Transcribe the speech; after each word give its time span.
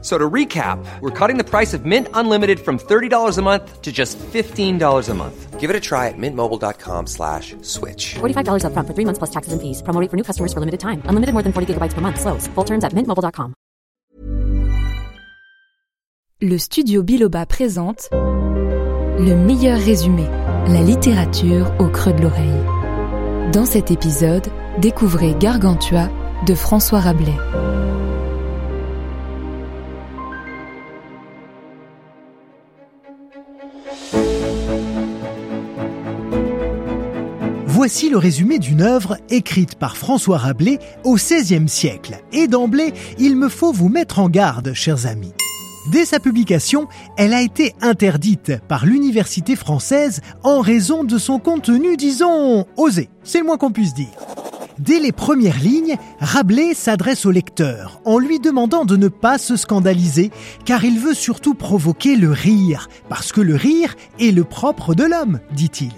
So 0.00 0.16
to 0.16 0.30
recap, 0.30 0.78
we're 1.00 1.10
cutting 1.10 1.38
the 1.38 1.44
price 1.44 1.74
of 1.74 1.84
Mint 1.84 2.06
Unlimited 2.14 2.60
from 2.60 2.78
$30 2.78 3.36
a 3.36 3.42
month 3.42 3.82
to 3.82 3.90
just 3.90 4.16
$15 4.18 5.08
a 5.08 5.14
month. 5.14 5.58
Give 5.58 5.70
it 5.70 5.74
a 5.74 5.80
try 5.80 6.06
at 6.06 6.14
mintmobile.com 6.16 7.08
slash 7.08 7.56
switch. 7.62 8.14
$45 8.20 8.62
upfront 8.62 8.86
for 8.86 8.94
three 8.94 9.04
months 9.04 9.18
plus 9.18 9.30
taxes 9.30 9.52
and 9.52 9.60
fees. 9.60 9.82
Promo 9.82 10.00
rate 10.00 10.08
for 10.08 10.16
new 10.16 10.22
customers 10.22 10.52
for 10.52 10.60
limited 10.60 10.78
time. 10.78 11.02
Unlimited 11.10 11.34
more 11.34 11.42
than 11.42 11.52
40 11.52 11.74
gigabytes 11.74 11.94
per 11.94 12.00
month. 12.00 12.20
Slows. 12.20 12.46
Full 12.54 12.64
terms 12.64 12.84
at 12.84 12.94
mintmobile.com. 12.94 13.54
Le 16.40 16.56
studio 16.56 17.02
Biloba 17.02 17.46
présente 17.46 18.08
Le 18.12 19.34
meilleur 19.34 19.76
résumé, 19.76 20.22
la 20.68 20.80
littérature 20.80 21.72
au 21.80 21.88
creux 21.88 22.12
de 22.12 22.22
l'oreille. 22.22 22.64
Dans 23.52 23.66
cet 23.66 23.90
épisode, 23.90 24.46
découvrez 24.78 25.34
Gargantua 25.40 26.08
de 26.46 26.54
François 26.54 27.00
Rabelais. 27.00 27.34
Voici 37.78 38.10
le 38.10 38.18
résumé 38.18 38.58
d'une 38.58 38.82
œuvre 38.82 39.18
écrite 39.30 39.76
par 39.76 39.96
François 39.96 40.38
Rabelais 40.38 40.80
au 41.04 41.14
XVIe 41.14 41.68
siècle. 41.68 42.18
Et 42.32 42.48
d'emblée, 42.48 42.92
il 43.20 43.36
me 43.36 43.48
faut 43.48 43.70
vous 43.70 43.88
mettre 43.88 44.18
en 44.18 44.28
garde, 44.28 44.72
chers 44.72 45.06
amis. 45.06 45.32
Dès 45.92 46.04
sa 46.04 46.18
publication, 46.18 46.88
elle 47.16 47.32
a 47.32 47.40
été 47.40 47.76
interdite 47.80 48.54
par 48.66 48.84
l'université 48.84 49.54
française 49.54 50.22
en 50.42 50.60
raison 50.60 51.04
de 51.04 51.18
son 51.18 51.38
contenu, 51.38 51.96
disons, 51.96 52.66
osé. 52.76 53.10
C'est 53.22 53.38
le 53.38 53.44
moins 53.44 53.58
qu'on 53.58 53.70
puisse 53.70 53.94
dire. 53.94 54.08
Dès 54.78 55.00
les 55.00 55.12
premières 55.12 55.58
lignes, 55.58 55.96
Rabelais 56.20 56.74
s'adresse 56.74 57.26
au 57.26 57.30
lecteur 57.30 58.00
en 58.04 58.18
lui 58.18 58.38
demandant 58.38 58.84
de 58.84 58.96
ne 58.96 59.08
pas 59.08 59.38
se 59.38 59.56
scandaliser, 59.56 60.30
car 60.64 60.84
il 60.84 60.98
veut 60.98 61.14
surtout 61.14 61.54
provoquer 61.54 62.16
le 62.16 62.30
rire, 62.30 62.88
parce 63.08 63.32
que 63.32 63.40
le 63.40 63.56
rire 63.56 63.96
est 64.20 64.30
le 64.30 64.44
propre 64.44 64.94
de 64.94 65.04
l'homme, 65.04 65.40
dit-il. 65.52 65.92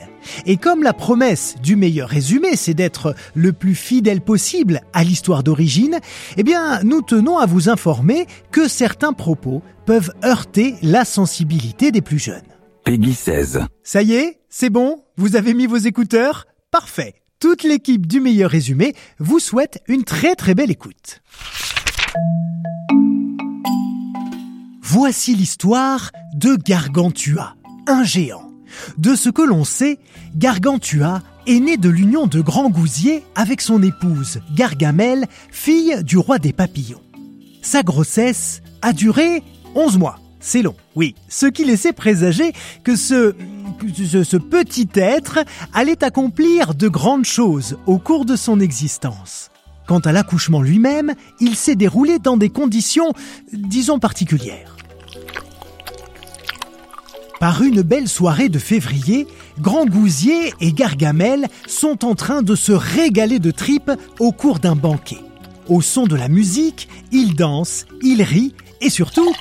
Et 0.47 0.57
comme 0.57 0.83
la 0.83 0.93
promesse 0.93 1.57
du 1.63 1.77
meilleur 1.77 2.09
résumé, 2.09 2.57
c'est 2.57 2.75
d'être 2.75 3.15
le 3.35 3.53
plus 3.53 3.75
fidèle 3.75 4.21
possible 4.21 4.81
à 4.93 5.05
l'histoire 5.05 5.43
d'origine, 5.43 5.99
eh 6.37 6.43
bien, 6.43 6.83
nous 6.83 7.03
tenons 7.03 7.39
à 7.39 7.47
vous 7.47 7.69
informer 7.69 8.27
que 8.51 8.69
certains 8.69 9.13
propos 9.13 9.63
peuvent 9.87 10.13
heurter 10.25 10.75
la 10.83 11.05
sensibilité 11.05 11.91
des 11.91 12.03
plus 12.03 12.19
jeunes. 12.19 12.43
Peggy 12.85 13.15
16. 13.15 13.61
Ça 13.83 14.03
y 14.03 14.15
est, 14.15 14.41
c'est 14.49 14.71
bon 14.71 15.03
Vous 15.17 15.37
avez 15.37 15.55
mis 15.55 15.67
vos 15.67 15.77
écouteurs? 15.77 16.47
Parfait. 16.71 17.20
Toute 17.41 17.63
l'équipe 17.63 18.07
du 18.07 18.21
meilleur 18.21 18.51
résumé 18.51 18.95
vous 19.19 19.39
souhaite 19.39 19.83
une 19.89 20.05
très 20.05 20.35
très 20.35 20.55
belle 20.55 20.71
écoute. 20.71 21.23
Voici 24.83 25.35
l'histoire 25.35 26.11
de 26.35 26.57
Gargantua, 26.57 27.55
un 27.87 28.05
géant. 28.05 28.47
De 28.99 29.15
ce 29.15 29.31
que 29.31 29.41
l'on 29.41 29.65
sait, 29.65 29.99
Gargantua 30.37 31.23
est 31.47 31.61
né 31.61 31.79
de 31.79 31.89
l'union 31.89 32.27
de 32.27 32.43
Grand 32.43 32.69
Gousier 32.69 33.25
avec 33.35 33.63
son 33.63 33.83
épouse, 33.83 34.41
Gargamelle, 34.55 35.25
fille 35.51 36.05
du 36.05 36.19
roi 36.19 36.39
des 36.39 36.53
papillons. 36.53 37.03
Sa 37.63 37.83
grossesse 37.83 38.61
a 38.83 38.93
duré 38.93 39.43
11 39.75 39.97
mois. 39.97 40.19
C'est 40.41 40.61
long, 40.61 40.77
oui, 40.95 41.15
ce 41.29 41.47
qui 41.47 41.65
laissait 41.65 41.95
présager 41.95 42.53
que 42.85 42.97
ce, 42.97 43.35
ce, 43.89 44.37
petit 44.37 44.89
être 44.95 45.41
allait 45.73 46.05
accomplir 46.05 46.75
de 46.75 46.89
grandes 46.89 47.25
choses 47.25 47.79
au 47.87 47.99
cours 47.99 48.25
de 48.25 48.37
son 48.37 48.61
existence. 48.61 49.51
Quant 49.87 49.99
à 50.01 50.13
l'accouchement 50.13 50.63
lui-même, 50.63 51.15
il 51.41 51.57
s'est 51.57 51.75
déroulé 51.75 52.19
dans 52.19 52.37
des 52.37 52.51
conditions, 52.51 53.13
disons, 53.53 53.99
particulières. 53.99 54.77
Par 57.41 57.63
une 57.63 57.83
belle 57.83 58.09
soirée 58.09 58.51
de 58.51 58.59
février, 58.59 59.27
Grand 59.59 59.87
Gousier 59.87 60.53
et 60.61 60.73
Gargamelle 60.73 61.49
sont 61.67 62.05
en 62.05 62.15
train 62.15 62.43
de 62.43 62.55
se 62.55 62.73
régaler 62.73 63.39
de 63.39 63.51
tripes 63.51 63.93
au 64.19 64.31
cours 64.31 64.59
d'un 64.59 64.77
banquet. 64.77 65.25
Au 65.67 65.81
son 65.81 66.07
de 66.07 66.17
la 66.17 66.29
musique, 66.29 66.89
ils 67.13 67.35
dansent, 67.35 67.87
ils 68.03 68.23
rient 68.23 68.55
et 68.81 68.91
surtout, 68.91 69.33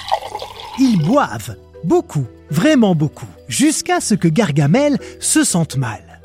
ils 0.80 0.98
boivent. 0.98 1.58
Beaucoup, 1.84 2.26
vraiment 2.50 2.96
beaucoup, 2.96 3.28
jusqu'à 3.50 4.00
ce 4.00 4.16
que 4.16 4.30
Gargamelle 4.30 4.98
se 5.20 5.44
sente 5.44 5.76
mal. 5.76 6.22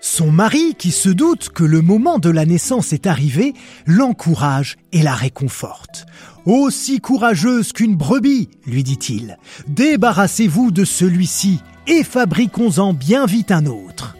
Son 0.00 0.30
mari, 0.30 0.74
qui 0.76 0.90
se 0.90 1.08
doute 1.08 1.48
que 1.48 1.64
le 1.64 1.80
moment 1.80 2.18
de 2.18 2.28
la 2.28 2.44
naissance 2.44 2.92
est 2.92 3.06
arrivé, 3.06 3.54
l'encourage 3.86 4.76
et 4.92 5.02
la 5.02 5.14
réconforte. 5.14 6.06
Aussi 6.44 7.00
courageuse 7.00 7.72
qu'une 7.72 7.96
brebis, 7.96 8.50
lui 8.66 8.82
dit-il, 8.82 9.38
débarrassez-vous 9.66 10.72
de 10.72 10.84
celui-ci 10.84 11.60
et 11.86 12.04
fabriquons-en 12.04 12.92
bien 12.92 13.24
vite 13.24 13.50
un 13.50 13.64
autre. 13.64 14.16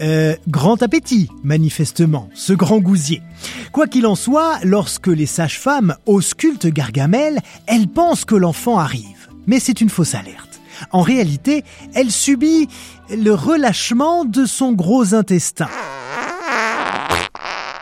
Euh, 0.00 0.34
grand 0.48 0.82
appétit, 0.82 1.28
manifestement, 1.44 2.30
ce 2.32 2.54
grand 2.54 2.78
gousier. 2.78 3.20
Quoi 3.72 3.86
qu'il 3.86 4.06
en 4.06 4.14
soit, 4.14 4.58
lorsque 4.64 5.08
les 5.08 5.26
sages-femmes 5.26 5.94
auscultent 6.06 6.68
Gargamel, 6.68 7.40
elles 7.66 7.88
pensent 7.88 8.24
que 8.24 8.34
l'enfant 8.34 8.78
arrive. 8.78 9.28
Mais 9.46 9.60
c'est 9.60 9.82
une 9.82 9.90
fausse 9.90 10.14
alerte. 10.14 10.49
En 10.92 11.02
réalité, 11.02 11.64
elle 11.94 12.10
subit 12.10 12.68
le 13.10 13.32
relâchement 13.32 14.24
de 14.24 14.44
son 14.44 14.72
gros 14.72 15.14
intestin. 15.14 15.68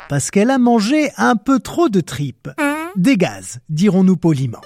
Parce 0.08 0.30
qu'elle 0.30 0.50
a 0.50 0.58
mangé 0.58 1.10
un 1.16 1.36
peu 1.36 1.58
trop 1.58 1.88
de 1.88 2.00
tripes. 2.00 2.50
Des 2.96 3.16
gaz, 3.16 3.58
dirons-nous 3.68 4.16
poliment. 4.16 4.62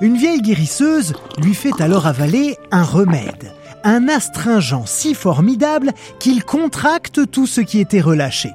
Une 0.00 0.16
vieille 0.16 0.40
guérisseuse 0.40 1.12
lui 1.42 1.54
fait 1.54 1.78
alors 1.80 2.06
avaler 2.06 2.56
un 2.70 2.82
remède, 2.82 3.52
un 3.84 4.08
astringent 4.08 4.86
si 4.86 5.14
formidable 5.14 5.92
qu'il 6.18 6.42
contracte 6.44 7.30
tout 7.30 7.46
ce 7.46 7.60
qui 7.60 7.80
était 7.80 8.00
relâché. 8.00 8.50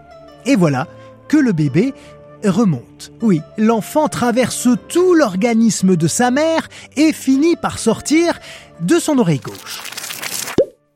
Et 0.48 0.56
voilà 0.56 0.88
que 1.28 1.38
le 1.38 1.52
bébé 1.52 1.94
remonte. 2.50 3.12
Oui, 3.22 3.42
l'enfant 3.58 4.08
traverse 4.08 4.68
tout 4.88 5.14
l'organisme 5.14 5.96
de 5.96 6.08
sa 6.08 6.32
mère 6.32 6.68
et 6.96 7.14
finit 7.14 7.56
par 7.56 7.80
sortir 7.80 8.40
de 8.82 9.00
son 9.00 9.18
oreille 9.18 9.40
gauche. 9.40 9.82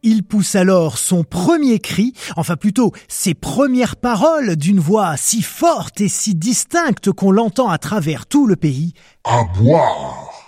Il 0.02 0.24
pousse 0.24 0.56
alors 0.56 0.98
son 0.98 1.24
premier 1.24 1.80
cri, 1.80 2.14
enfin 2.38 2.56
plutôt 2.56 2.94
ses 3.10 3.34
premières 3.34 3.98
paroles 3.98 4.56
d'une 4.56 4.80
voix 4.80 5.18
si 5.18 5.42
forte 5.42 6.00
et 6.00 6.08
si 6.08 6.36
distincte 6.36 7.12
qu'on 7.12 7.32
l'entend 7.32 7.70
à 7.70 7.78
travers 7.78 8.26
tout 8.26 8.48
le 8.48 8.56
pays. 8.56 8.94
À 9.26 9.44
boire. 9.58 10.39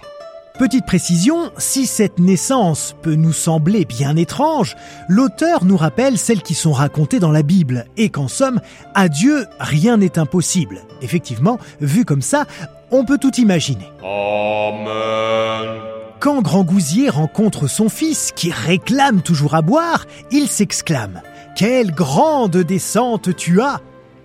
Petite 0.61 0.85
précision, 0.85 1.51
si 1.57 1.87
cette 1.87 2.19
naissance 2.19 2.95
peut 3.01 3.15
nous 3.15 3.33
sembler 3.33 3.83
bien 3.83 4.15
étrange, 4.15 4.75
l'auteur 5.07 5.65
nous 5.65 5.75
rappelle 5.75 6.19
celles 6.19 6.43
qui 6.43 6.53
sont 6.53 6.71
racontées 6.71 7.19
dans 7.19 7.31
la 7.31 7.41
Bible, 7.41 7.85
et 7.97 8.09
qu'en 8.09 8.27
somme, 8.27 8.61
à 8.93 9.09
Dieu, 9.09 9.47
rien 9.59 9.97
n'est 9.97 10.19
impossible. 10.19 10.83
Effectivement, 11.01 11.57
vu 11.79 12.05
comme 12.05 12.21
ça, 12.21 12.45
on 12.91 13.05
peut 13.05 13.17
tout 13.17 13.33
imaginer. 13.37 13.87
Amen. 14.03 15.81
Quand 16.19 16.43
Grand 16.43 16.63
Gousier 16.63 17.09
rencontre 17.09 17.65
son 17.65 17.89
fils, 17.89 18.31
qui 18.35 18.51
réclame 18.51 19.23
toujours 19.23 19.55
à 19.55 19.63
boire, 19.63 20.05
il 20.29 20.47
s'exclame⁇ 20.47 21.23
Quelle 21.55 21.91
grande 21.91 22.57
descente 22.57 23.35
tu 23.35 23.61
as!⁇ 23.61 23.77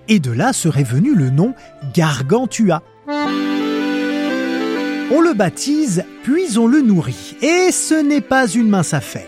Et 0.09 0.19
de 0.19 0.33
là 0.33 0.53
serait 0.53 0.85
venu 0.85 1.15
le 1.15 1.31
nom 1.31 1.55
Gargantua. 1.95 2.83
On 5.13 5.21
le 5.21 5.35
baptise, 5.35 6.05
puis 6.25 6.59
on 6.59 6.67
le 6.67 6.81
nourrit. 6.81 7.37
Et 7.41 7.71
ce 7.71 7.95
n'est 7.95 8.21
pas 8.21 8.49
une 8.49 8.69
mince 8.69 8.93
affaire. 8.93 9.23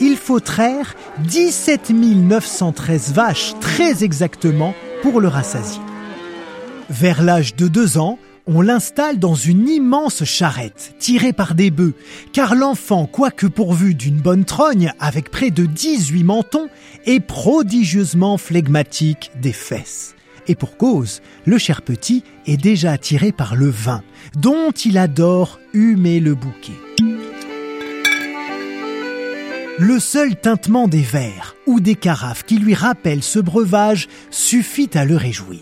Il 0.00 0.16
faut 0.16 0.40
traire 0.40 0.96
17 1.28 1.90
913 1.90 3.12
vaches 3.12 3.54
très 3.60 4.02
exactement 4.02 4.74
pour 5.00 5.20
le 5.20 5.28
rassasier. 5.28 5.80
Vers 6.90 7.22
l'âge 7.22 7.54
de 7.54 7.68
deux 7.68 7.98
ans, 7.98 8.18
on 8.48 8.62
l'installe 8.62 9.20
dans 9.20 9.36
une 9.36 9.68
immense 9.68 10.24
charrette, 10.24 10.96
tirée 10.98 11.32
par 11.32 11.54
des 11.54 11.70
bœufs, 11.70 11.94
car 12.32 12.56
l'enfant, 12.56 13.06
quoique 13.06 13.46
pourvu 13.46 13.94
d'une 13.94 14.18
bonne 14.18 14.44
trogne, 14.44 14.92
avec 14.98 15.30
près 15.30 15.52
de 15.52 15.66
18 15.66 16.24
mentons, 16.24 16.68
est 17.06 17.20
prodigieusement 17.20 18.38
flegmatique 18.38 19.30
des 19.40 19.52
fesses. 19.52 20.16
Et 20.48 20.54
pour 20.54 20.76
cause, 20.76 21.20
le 21.44 21.58
cher 21.58 21.82
petit 21.82 22.24
est 22.46 22.56
déjà 22.56 22.92
attiré 22.92 23.32
par 23.32 23.54
le 23.54 23.68
vin, 23.70 24.02
dont 24.36 24.70
il 24.70 24.98
adore 24.98 25.60
humer 25.72 26.20
le 26.20 26.34
bouquet. 26.34 26.72
Le 29.78 29.98
seul 29.98 30.36
tintement 30.36 30.86
des 30.86 31.00
verres 31.00 31.56
ou 31.66 31.80
des 31.80 31.94
carafes 31.94 32.44
qui 32.44 32.58
lui 32.58 32.74
rappellent 32.74 33.22
ce 33.22 33.38
breuvage 33.38 34.08
suffit 34.30 34.90
à 34.94 35.04
le 35.04 35.16
réjouir. 35.16 35.60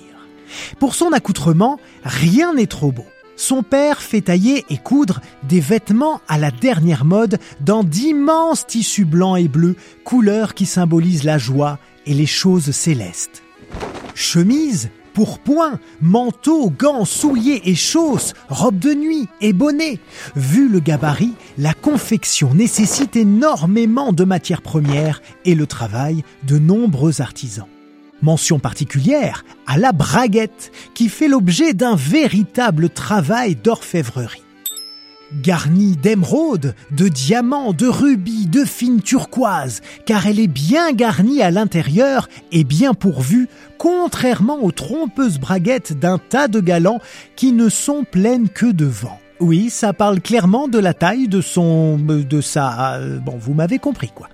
Pour 0.79 0.95
son 0.95 1.13
accoutrement, 1.13 1.79
rien 2.05 2.55
n'est 2.55 2.67
trop 2.67 2.91
beau. 2.91 3.07
son 3.41 3.63
père 3.63 4.03
fait 4.03 4.21
tailler 4.21 4.67
et 4.69 4.77
coudre 4.77 5.21
des 5.45 5.61
vêtements 5.61 6.21
à 6.29 6.37
la 6.37 6.51
dernière 6.51 7.07
mode 7.07 7.39
dans 7.61 7.83
d'immenses 7.83 8.67
tissus 8.67 9.07
blancs 9.07 9.39
et 9.39 9.49
bleus, 9.49 9.77
couleurs 10.05 10.55
qui 10.55 10.67
symbolisent 10.67 11.25
la 11.25 11.39
joie 11.39 11.79
et 12.05 12.13
les 12.13 12.27
choses 12.27 12.71
célestes. 12.73 13.43
Chemise, 14.15 14.91
pourpoint, 15.15 15.79
manteau, 16.01 16.71
gants, 16.71 17.05
souliers 17.05 17.63
et 17.65 17.75
chausses, 17.75 18.35
robe 18.49 18.79
de 18.79 18.95
nuit 18.95 19.29
et 19.41 19.53
bonnet. 19.53 19.99
Vu 20.37 20.69
le 20.69 20.81
gabarit, 20.81 21.35
la 21.59 21.75
confection 21.75 22.55
nécessite 22.55 23.17
énormément 23.17 24.13
de 24.13 24.25
matières 24.25 24.63
premières 24.63 25.23
et 25.45 25.55
le 25.55 25.67
travail 25.67 26.23
de 26.45 26.59
nombreux 26.59 27.21
artisans. 27.21 27.67
Mention 28.23 28.59
particulière 28.59 29.45
à 29.67 29.79
la 29.79 29.93
braguette, 29.93 30.73
qui 30.95 31.09
fait 31.09 31.29
l'objet 31.29 31.73
d'un 31.73 31.97
véritable 31.97 32.91
travail 32.91 33.57
d'orfèvrerie. 33.57 34.43
Garnie 35.43 35.97
d'émeraudes, 35.97 36.75
de 36.91 37.09
diamants, 37.09 37.73
de 37.73 37.87
rubis, 37.87 38.47
de 38.47 38.65
fines 38.65 39.03
turquoises, 39.03 39.81
car 40.07 40.27
elle 40.27 40.41
est 40.41 40.49
bien 40.49 40.93
garnie 40.93 41.43
à 41.43 41.51
l'intérieur 41.51 42.29
et 42.53 42.65
bien 42.65 42.95
pourvue, 42.95 43.49
contrairement 43.79 44.63
aux 44.63 44.73
trompeuses 44.73 45.39
braguettes 45.39 45.99
d'un 45.99 46.19
tas 46.19 46.49
de 46.49 46.61
galants 46.61 47.01
qui 47.37 47.53
ne 47.53 47.69
sont 47.69 48.05
pleines 48.05 48.49
que 48.49 48.67
de 48.67 48.87
vent. 48.87 49.19
Oui, 49.41 49.71
ça 49.71 49.93
parle 49.93 50.21
clairement 50.21 50.69
de 50.69 50.79
la 50.79 50.93
taille 50.93 51.29
de 51.29 51.41
son... 51.41 51.97
de 51.97 52.41
sa... 52.41 52.97
euh, 52.97 53.19
bon, 53.19 53.37
vous 53.41 53.55
m'avez 53.55 53.79
compris 53.79 54.11
quoi. 54.15 54.29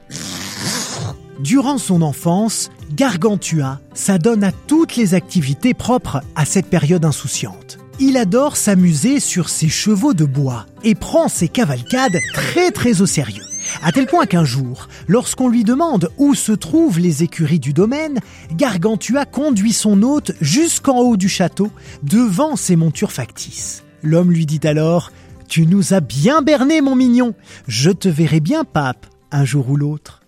Durant 1.39 1.79
son 1.79 2.01
enfance, 2.03 2.71
Gargantua 2.95 3.79
s'adonne 3.95 4.43
à 4.43 4.53
toutes 4.53 4.97
les 4.97 5.15
activités 5.15 5.75
propres 5.75 6.23
à 6.35 6.45
cette 6.45 6.67
période 6.67 7.05
insouciante. 7.05 7.79
Il 7.99 8.19
adore 8.19 8.57
s'amuser 8.57 9.21
sur 9.21 9.49
ses 9.49 9.71
chevaux 9.71 10.13
de 10.13 10.27
bois 10.27 10.67
et 10.85 10.95
prend 10.95 11.29
ses 11.29 11.49
cavalcades 11.49 12.19
très 12.35 12.71
très 12.71 13.01
au 13.01 13.07
sérieux. 13.07 13.43
À 13.83 13.91
tel 13.91 14.07
point 14.07 14.27
qu'un 14.27 14.45
jour, 14.45 14.89
lorsqu'on 15.09 15.49
lui 15.49 15.65
demande 15.65 16.11
où 16.19 16.35
se 16.35 16.53
trouvent 16.53 16.99
les 16.99 17.23
écuries 17.23 17.59
du 17.59 17.73
domaine, 17.73 18.21
Gargantua 18.53 19.25
conduit 19.25 19.73
son 19.73 20.03
hôte 20.03 20.33
jusqu'en 20.43 20.99
haut 20.99 21.17
du 21.17 21.29
château, 21.29 21.71
devant 22.03 22.55
ses 22.55 22.77
montures 22.77 23.13
factices. 23.13 23.83
L'homme 24.03 24.31
lui 24.31 24.45
dit 24.45 24.61
alors 24.65 25.11
Tu 25.49 25.67
nous 25.67 25.95
as 25.95 26.01
bien 26.01 26.43
berné, 26.43 26.83
mon 26.83 26.97
mignon. 26.97 27.35
Je 27.67 27.91
te 27.91 28.09
verrai 28.09 28.41
bien, 28.41 28.65
pape, 28.65 29.07
un 29.33 29.47
jour 29.47 29.71
ou 29.71 29.77
l'autre. 29.77 30.23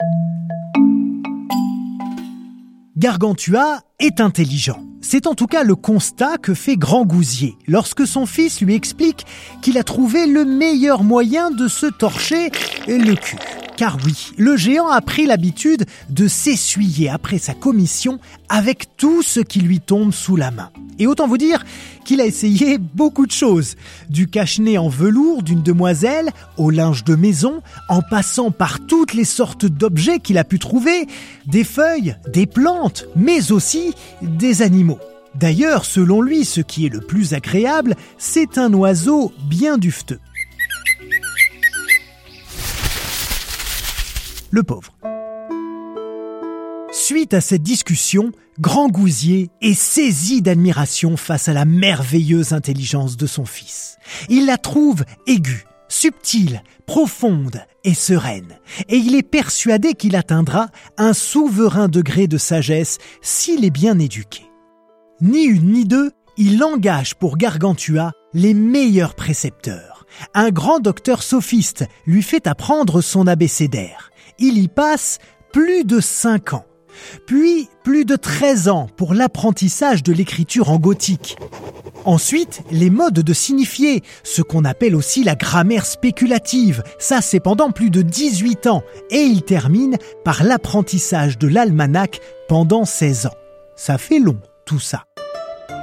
Gargantua 2.96 3.82
est 4.00 4.20
intelligent. 4.20 4.87
C'est 5.10 5.26
en 5.26 5.32
tout 5.32 5.46
cas 5.46 5.62
le 5.62 5.74
constat 5.74 6.36
que 6.36 6.52
fait 6.52 6.76
Grand 6.76 7.06
Gousier 7.06 7.56
lorsque 7.66 8.06
son 8.06 8.26
fils 8.26 8.60
lui 8.60 8.74
explique 8.74 9.24
qu'il 9.62 9.78
a 9.78 9.82
trouvé 9.82 10.26
le 10.26 10.44
meilleur 10.44 11.02
moyen 11.02 11.50
de 11.50 11.66
se 11.66 11.86
torcher 11.86 12.50
le 12.86 13.14
cul. 13.14 13.38
Car 13.78 13.96
oui, 14.04 14.32
le 14.36 14.56
géant 14.56 14.88
a 14.88 15.00
pris 15.00 15.24
l'habitude 15.24 15.86
de 16.10 16.26
s'essuyer 16.26 17.08
après 17.08 17.38
sa 17.38 17.54
commission 17.54 18.18
avec 18.48 18.96
tout 18.96 19.22
ce 19.22 19.38
qui 19.38 19.60
lui 19.60 19.78
tombe 19.78 20.12
sous 20.12 20.34
la 20.34 20.50
main. 20.50 20.70
Et 20.98 21.06
autant 21.06 21.28
vous 21.28 21.38
dire 21.38 21.64
qu'il 22.04 22.20
a 22.20 22.26
essayé 22.26 22.78
beaucoup 22.78 23.24
de 23.24 23.30
choses. 23.30 23.76
Du 24.10 24.26
cache-nez 24.26 24.78
en 24.78 24.88
velours 24.88 25.44
d'une 25.44 25.62
demoiselle 25.62 26.30
au 26.56 26.70
linge 26.70 27.04
de 27.04 27.14
maison, 27.14 27.62
en 27.88 28.02
passant 28.02 28.50
par 28.50 28.80
toutes 28.84 29.14
les 29.14 29.24
sortes 29.24 29.64
d'objets 29.64 30.18
qu'il 30.18 30.38
a 30.38 30.44
pu 30.44 30.58
trouver, 30.58 31.06
des 31.46 31.62
feuilles, 31.62 32.16
des 32.32 32.46
plantes, 32.46 33.04
mais 33.14 33.52
aussi 33.52 33.94
des 34.22 34.62
animaux. 34.62 34.98
D'ailleurs, 35.36 35.84
selon 35.84 36.20
lui, 36.20 36.44
ce 36.44 36.60
qui 36.60 36.86
est 36.86 36.92
le 36.92 37.00
plus 37.00 37.32
agréable, 37.32 37.94
c'est 38.16 38.58
un 38.58 38.72
oiseau 38.72 39.32
bien 39.48 39.78
dufteux. 39.78 40.18
Le 44.50 44.62
pauvre. 44.62 44.94
Suite 46.90 47.34
à 47.34 47.42
cette 47.42 47.62
discussion, 47.62 48.32
Grand 48.58 48.88
Gousier 48.88 49.50
est 49.60 49.78
saisi 49.78 50.40
d'admiration 50.40 51.18
face 51.18 51.48
à 51.48 51.52
la 51.52 51.66
merveilleuse 51.66 52.52
intelligence 52.54 53.18
de 53.18 53.26
son 53.26 53.44
fils. 53.44 53.98
Il 54.30 54.46
la 54.46 54.56
trouve 54.56 55.04
aiguë, 55.26 55.66
subtile, 55.88 56.62
profonde 56.86 57.60
et 57.84 57.92
sereine, 57.92 58.58
et 58.88 58.96
il 58.96 59.14
est 59.14 59.22
persuadé 59.22 59.92
qu'il 59.92 60.16
atteindra 60.16 60.68
un 60.96 61.12
souverain 61.12 61.88
degré 61.88 62.26
de 62.26 62.38
sagesse 62.38 62.98
s'il 63.20 63.66
est 63.66 63.70
bien 63.70 63.98
éduqué. 63.98 64.44
Ni 65.20 65.44
une 65.44 65.72
ni 65.72 65.84
deux, 65.84 66.10
il 66.38 66.62
engage 66.64 67.16
pour 67.16 67.36
Gargantua 67.36 68.12
les 68.32 68.54
meilleurs 68.54 69.14
précepteurs. 69.14 70.06
Un 70.34 70.50
grand 70.50 70.80
docteur 70.80 71.22
sophiste 71.22 71.84
lui 72.06 72.22
fait 72.22 72.46
apprendre 72.46 73.02
son 73.02 73.26
abécédaire. 73.26 74.10
Il 74.38 74.58
y 74.58 74.68
passe 74.68 75.18
plus 75.52 75.84
de 75.84 76.00
cinq 76.00 76.52
ans 76.52 76.64
puis 77.26 77.68
plus 77.84 78.04
de 78.04 78.16
13 78.16 78.68
ans 78.68 78.88
pour 78.96 79.14
l'apprentissage 79.14 80.02
de 80.02 80.12
l'écriture 80.12 80.70
en 80.70 80.78
gothique. 80.78 81.36
Ensuite, 82.04 82.62
les 82.70 82.90
modes 82.90 83.20
de 83.20 83.32
signifier, 83.32 84.02
ce 84.22 84.40
qu'on 84.40 84.64
appelle 84.64 84.94
aussi 84.94 85.24
la 85.24 85.34
grammaire 85.34 85.84
spéculative, 85.84 86.82
ça 86.98 87.20
c'est 87.20 87.40
pendant 87.40 87.70
plus 87.70 87.90
de 87.90 88.02
18 88.02 88.66
ans, 88.68 88.82
et 89.10 89.20
il 89.20 89.42
termine 89.42 89.96
par 90.24 90.44
l'apprentissage 90.44 91.38
de 91.38 91.48
l'almanach 91.48 92.20
pendant 92.48 92.84
16 92.84 93.26
ans. 93.26 93.34
Ça 93.76 93.98
fait 93.98 94.20
long, 94.20 94.38
tout 94.64 94.80
ça. 94.80 95.04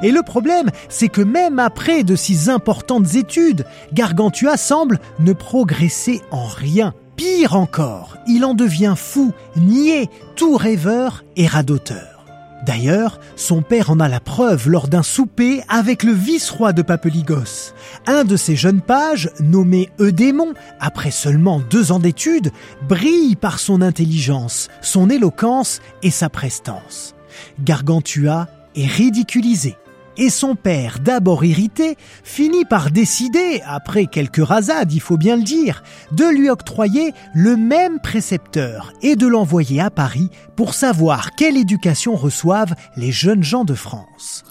Et 0.03 0.11
le 0.11 0.23
problème, 0.23 0.71
c'est 0.89 1.07
que 1.07 1.21
même 1.21 1.59
après 1.59 2.03
de 2.03 2.15
si 2.15 2.49
importantes 2.49 3.15
études, 3.15 3.65
Gargantua 3.93 4.57
semble 4.57 4.99
ne 5.19 5.31
progresser 5.31 6.21
en 6.31 6.47
rien. 6.47 6.93
Pire 7.15 7.56
encore, 7.56 8.17
il 8.27 8.44
en 8.44 8.53
devient 8.53 8.95
fou, 8.97 9.33
niais, 9.56 10.09
tout 10.35 10.57
rêveur 10.57 11.23
et 11.38 11.47
radoteur. 11.47 12.25
D'ailleurs, 12.65 13.19
son 13.35 13.62
père 13.62 13.89
en 13.89 14.00
a 14.00 14.09
la 14.09 14.19
preuve 14.19 14.67
lors 14.69 14.88
d'un 14.88 15.03
souper 15.03 15.62
avec 15.69 16.03
le 16.03 16.12
vice-roi 16.12 16.73
de 16.73 16.81
Papeligos. 16.81 17.73
Un 18.07 18.23
de 18.23 18.35
ses 18.35 18.56
jeunes 18.56 18.81
pages, 18.81 19.29
nommé 19.39 19.89
Eudémon, 20.00 20.53
après 20.79 21.12
seulement 21.12 21.62
deux 21.69 21.91
ans 21.91 22.00
d'études, 22.00 22.51
brille 22.89 23.35
par 23.35 23.59
son 23.59 23.81
intelligence, 23.81 24.67
son 24.81 25.09
éloquence 25.09 25.79
et 26.01 26.12
sa 26.12 26.29
prestance. 26.29 27.15
Gargantua 27.63 28.47
est 28.75 28.88
ridiculisé 28.88 29.75
et 30.17 30.29
son 30.29 30.56
père, 30.56 31.00
d'abord 31.00 31.44
irrité, 31.44 31.97
finit 32.23 32.65
par 32.65 32.91
décider, 32.91 33.62
après 33.65 34.06
quelques 34.06 34.45
rasades, 34.45 34.94
il 34.94 35.01
faut 35.01 35.17
bien 35.17 35.36
le 35.36 35.43
dire, 35.43 35.84
de 36.12 36.25
lui 36.25 36.50
octroyer 36.50 37.13
le 37.34 37.55
même 37.55 38.00
précepteur 38.00 38.93
et 39.01 39.15
de 39.15 39.27
l'envoyer 39.27 39.81
à 39.81 39.89
Paris 39.89 40.29
pour 40.55 40.74
savoir 40.74 41.31
quelle 41.36 41.57
éducation 41.57 42.15
reçoivent 42.15 42.75
les 42.95 43.12
jeunes 43.12 43.43
gens 43.43 43.65
de 43.65 43.74
France. 43.74 44.43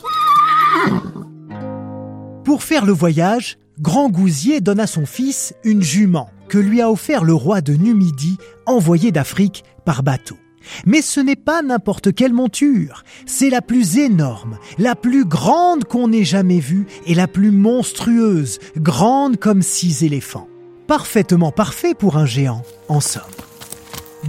Pour 2.44 2.62
faire 2.62 2.84
le 2.84 2.92
voyage, 2.92 3.58
Grand 3.80 4.08
Gousier 4.08 4.60
donne 4.60 4.80
à 4.80 4.86
son 4.86 5.06
fils 5.06 5.54
une 5.64 5.82
jument 5.82 6.28
que 6.48 6.58
lui 6.58 6.80
a 6.80 6.90
offert 6.90 7.24
le 7.24 7.34
roi 7.34 7.60
de 7.60 7.74
Numidie, 7.74 8.38
envoyé 8.66 9.12
d'Afrique 9.12 9.64
par 9.84 10.02
bateau. 10.02 10.36
Mais 10.86 11.02
ce 11.02 11.20
n'est 11.20 11.36
pas 11.36 11.62
n'importe 11.62 12.14
quelle 12.14 12.32
monture, 12.32 13.04
c'est 13.26 13.50
la 13.50 13.62
plus 13.62 13.98
énorme, 13.98 14.58
la 14.78 14.94
plus 14.94 15.24
grande 15.24 15.84
qu'on 15.84 16.12
ait 16.12 16.24
jamais 16.24 16.60
vue 16.60 16.86
et 17.06 17.14
la 17.14 17.28
plus 17.28 17.50
monstrueuse, 17.50 18.58
grande 18.76 19.38
comme 19.38 19.62
six 19.62 20.04
éléphants. 20.04 20.48
Parfaitement 20.86 21.52
parfait 21.52 21.94
pour 21.94 22.16
un 22.16 22.26
géant, 22.26 22.62
en 22.88 23.00
somme. 23.00 23.22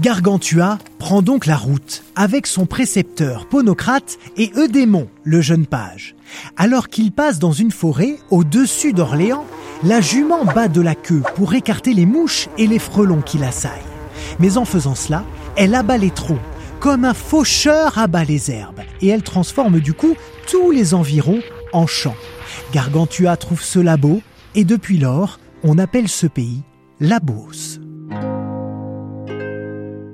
Gargantua 0.02 0.78
prend 1.00 1.22
donc 1.22 1.46
la 1.46 1.56
route 1.56 2.04
avec 2.16 2.48
son 2.48 2.66
précepteur 2.66 3.48
Ponocrate 3.48 4.18
et 4.36 4.52
Eudémon, 4.58 5.08
le 5.24 5.42
jeune 5.42 5.66
page. 5.66 6.16
Alors 6.58 6.90
qu'il 6.90 7.12
passe 7.12 7.40
dans 7.40 7.54
une 7.54 7.72
forêt 7.72 8.18
au-dessus 8.30 8.94
d'Orléans, 8.94 9.46
la 9.84 10.02
jument 10.02 10.46
bat 10.46 10.68
de 10.68 10.82
la 10.82 10.96
queue 10.96 11.22
pour 11.36 11.54
écarter 11.54 11.94
les 11.94 12.06
mouches 12.06 12.50
et 12.58 12.68
les 12.68 12.80
frelons 12.80 13.22
qui 13.22 13.38
l'assaillent. 13.38 13.95
Mais 14.40 14.58
en 14.58 14.66
faisant 14.66 14.96
cela, 14.96 15.24
elle 15.56 15.76
abat 15.76 15.98
les 15.98 16.12
troncs, 16.12 16.40
comme 16.80 17.06
un 17.06 17.14
faucheur 17.14 17.98
abat 17.98 18.24
les 18.24 18.52
herbes, 18.52 18.82
et 19.02 19.08
elle 19.08 19.24
transforme 19.24 19.80
du 19.80 19.94
coup 19.94 20.16
tous 20.50 20.72
les 20.72 20.94
environs 20.94 21.42
en 21.74 21.88
champs. 21.88 22.18
Gargantua 22.74 23.38
trouve 23.38 23.62
cela 23.62 23.98
beau, 23.98 24.22
et 24.54 24.64
depuis 24.64 24.98
lors, 24.98 25.40
on 25.64 25.78
appelle 25.78 26.08
ce 26.08 26.28
pays 26.28 26.64
la 27.00 27.20
Beauce. 27.20 27.80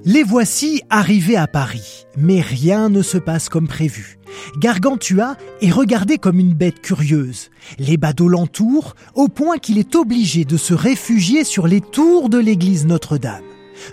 Les 0.03 0.23
voici 0.23 0.81
arrivés 0.89 1.37
à 1.37 1.45
Paris, 1.45 2.07
mais 2.17 2.41
rien 2.41 2.89
ne 2.89 3.03
se 3.03 3.19
passe 3.19 3.49
comme 3.49 3.67
prévu. 3.67 4.17
Gargantua 4.57 5.35
est 5.61 5.69
regardé 5.69 6.17
comme 6.17 6.39
une 6.39 6.55
bête 6.55 6.81
curieuse. 6.81 7.51
Les 7.77 7.97
badauds 7.97 8.29
l'entourent 8.29 8.95
au 9.13 9.27
point 9.27 9.59
qu'il 9.59 9.77
est 9.77 9.95
obligé 9.95 10.43
de 10.43 10.57
se 10.57 10.73
réfugier 10.73 11.43
sur 11.43 11.67
les 11.67 11.81
tours 11.81 12.29
de 12.29 12.39
l'église 12.39 12.87
Notre-Dame. 12.87 13.43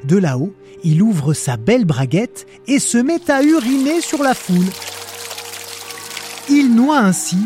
De 0.05 0.17
là-haut, 0.17 0.53
il 0.85 1.03
ouvre 1.03 1.35
sa 1.35 1.57
belle 1.57 1.85
braguette 1.85 2.47
et 2.67 2.79
se 2.79 2.99
met 2.99 3.31
à 3.31 3.43
uriner 3.43 4.01
sur 4.01 4.23
la 4.23 4.35
foule. 4.35 4.67
Il 6.49 6.75
noie 6.75 6.99
ainsi 6.99 7.39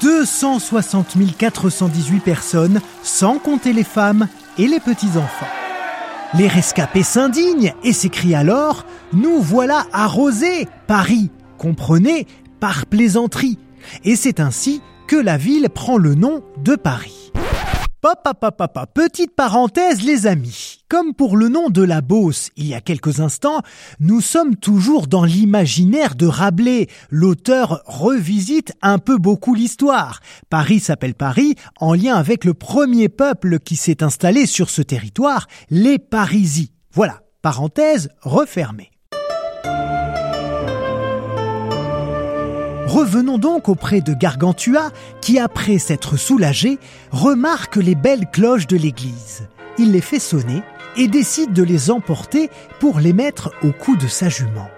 260 0.00 1.16
418 1.36 2.20
personnes, 2.20 2.80
sans 3.02 3.38
compter 3.38 3.72
les 3.72 3.84
femmes 3.84 4.28
et 4.58 4.66
les 4.66 4.80
petits-enfants. 4.80 5.46
Les 6.36 6.48
rescapés 6.48 7.02
s'indignent 7.02 7.74
et 7.84 7.92
s'écrient 7.92 8.34
alors 8.34 8.86
Nous 9.12 9.40
voilà 9.40 9.86
arrosés, 9.92 10.66
Paris, 10.86 11.30
comprenez, 11.58 12.26
par 12.60 12.86
plaisanterie. 12.86 13.58
Et 14.04 14.16
c'est 14.16 14.40
ainsi 14.40 14.80
que 15.06 15.16
la 15.16 15.36
ville 15.36 15.68
prend 15.68 15.98
le 15.98 16.14
nom 16.14 16.42
de 16.58 16.76
Paris. 16.76 17.32
Papa, 18.04 18.34
papa, 18.34 18.68
papa, 18.68 18.86
petite 18.86 19.34
parenthèse 19.34 20.02
les 20.02 20.26
amis. 20.26 20.84
Comme 20.90 21.14
pour 21.14 21.38
le 21.38 21.48
nom 21.48 21.70
de 21.70 21.82
la 21.82 22.02
Beauce 22.02 22.50
il 22.54 22.66
y 22.66 22.74
a 22.74 22.82
quelques 22.82 23.20
instants, 23.20 23.62
nous 23.98 24.20
sommes 24.20 24.56
toujours 24.56 25.06
dans 25.06 25.24
l'imaginaire 25.24 26.14
de 26.14 26.26
Rabelais. 26.26 26.88
L'auteur 27.08 27.82
revisite 27.86 28.74
un 28.82 28.98
peu 28.98 29.16
beaucoup 29.16 29.54
l'histoire. 29.54 30.20
Paris 30.50 30.80
s'appelle 30.80 31.14
Paris 31.14 31.54
en 31.80 31.94
lien 31.94 32.16
avec 32.16 32.44
le 32.44 32.52
premier 32.52 33.08
peuple 33.08 33.58
qui 33.58 33.74
s'est 33.74 34.02
installé 34.02 34.44
sur 34.44 34.68
ce 34.68 34.82
territoire, 34.82 35.46
les 35.70 35.98
Parisis. 35.98 36.72
Voilà, 36.92 37.22
parenthèse 37.40 38.10
refermée. 38.20 38.90
Revenons 42.86 43.38
donc 43.38 43.68
auprès 43.68 44.02
de 44.02 44.12
Gargantua, 44.12 44.90
qui 45.22 45.38
après 45.38 45.78
s'être 45.78 46.18
soulagé, 46.18 46.78
remarque 47.10 47.76
les 47.76 47.94
belles 47.94 48.26
cloches 48.30 48.66
de 48.66 48.76
l'église. 48.76 49.48
Il 49.78 49.92
les 49.92 50.02
fait 50.02 50.18
sonner 50.18 50.62
et 50.96 51.08
décide 51.08 51.52
de 51.52 51.62
les 51.62 51.90
emporter 51.90 52.50
pour 52.80 53.00
les 53.00 53.12
mettre 53.12 53.52
au 53.62 53.72
cou 53.72 53.96
de 53.96 54.06
sa 54.06 54.28
jument. 54.28 54.68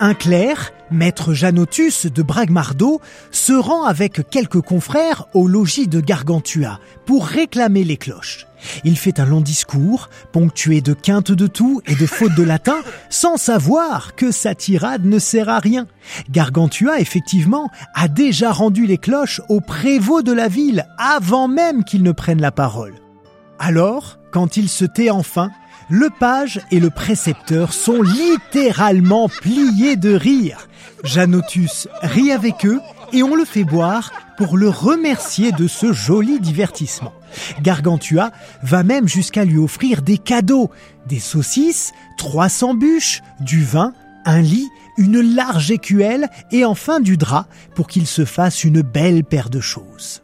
Un 0.00 0.14
clerc, 0.14 0.72
maître 0.90 1.34
Janotus 1.34 2.06
de 2.06 2.22
Bragmardo, 2.22 3.00
se 3.30 3.52
rend 3.52 3.84
avec 3.84 4.28
quelques 4.28 4.60
confrères 4.60 5.26
au 5.34 5.46
logis 5.46 5.86
de 5.86 6.00
Gargantua 6.00 6.80
pour 7.06 7.26
réclamer 7.26 7.84
les 7.84 7.96
cloches. 7.96 8.46
Il 8.82 8.98
fait 8.98 9.20
un 9.20 9.24
long 9.24 9.40
discours, 9.40 10.08
ponctué 10.32 10.80
de 10.80 10.94
quintes 10.94 11.30
de 11.30 11.46
tout 11.46 11.80
et 11.86 11.94
de 11.94 12.06
fautes 12.06 12.34
de 12.34 12.42
latin, 12.42 12.78
sans 13.08 13.36
savoir 13.36 14.16
que 14.16 14.32
sa 14.32 14.54
tirade 14.54 15.04
ne 15.04 15.18
sert 15.18 15.48
à 15.48 15.60
rien. 15.60 15.86
Gargantua, 16.30 16.98
effectivement, 16.98 17.70
a 17.94 18.08
déjà 18.08 18.50
rendu 18.50 18.86
les 18.86 18.98
cloches 18.98 19.40
au 19.48 19.60
prévôt 19.60 20.22
de 20.22 20.32
la 20.32 20.48
ville 20.48 20.86
avant 20.98 21.46
même 21.46 21.84
qu'il 21.84 22.02
ne 22.02 22.12
prenne 22.12 22.40
la 22.40 22.52
parole. 22.52 22.94
Alors, 23.60 24.18
quand 24.32 24.56
il 24.56 24.68
se 24.68 24.84
tait 24.84 25.10
enfin, 25.10 25.50
le 25.88 26.10
page 26.10 26.60
et 26.70 26.80
le 26.80 26.90
précepteur 26.90 27.72
sont 27.72 28.02
littéralement 28.02 29.28
pliés 29.28 29.96
de 29.96 30.14
rire. 30.14 30.68
Janotus 31.04 31.88
rit 32.02 32.32
avec 32.32 32.64
eux 32.64 32.80
et 33.12 33.22
on 33.22 33.34
le 33.34 33.44
fait 33.44 33.64
boire 33.64 34.12
pour 34.36 34.56
le 34.56 34.68
remercier 34.68 35.52
de 35.52 35.68
ce 35.68 35.92
joli 35.92 36.40
divertissement. 36.40 37.12
Gargantua 37.62 38.32
va 38.62 38.82
même 38.82 39.08
jusqu'à 39.08 39.44
lui 39.44 39.58
offrir 39.58 40.02
des 40.02 40.18
cadeaux, 40.18 40.70
des 41.06 41.20
saucisses, 41.20 41.92
300 42.18 42.74
bûches, 42.74 43.22
du 43.40 43.62
vin, 43.62 43.92
un 44.24 44.40
lit, 44.40 44.68
une 44.96 45.20
large 45.20 45.70
écuelle 45.70 46.28
et 46.50 46.64
enfin 46.64 47.00
du 47.00 47.16
drap 47.16 47.46
pour 47.74 47.86
qu'il 47.86 48.06
se 48.06 48.24
fasse 48.24 48.64
une 48.64 48.82
belle 48.82 49.24
paire 49.24 49.50
de 49.50 49.60
choses. 49.60 50.23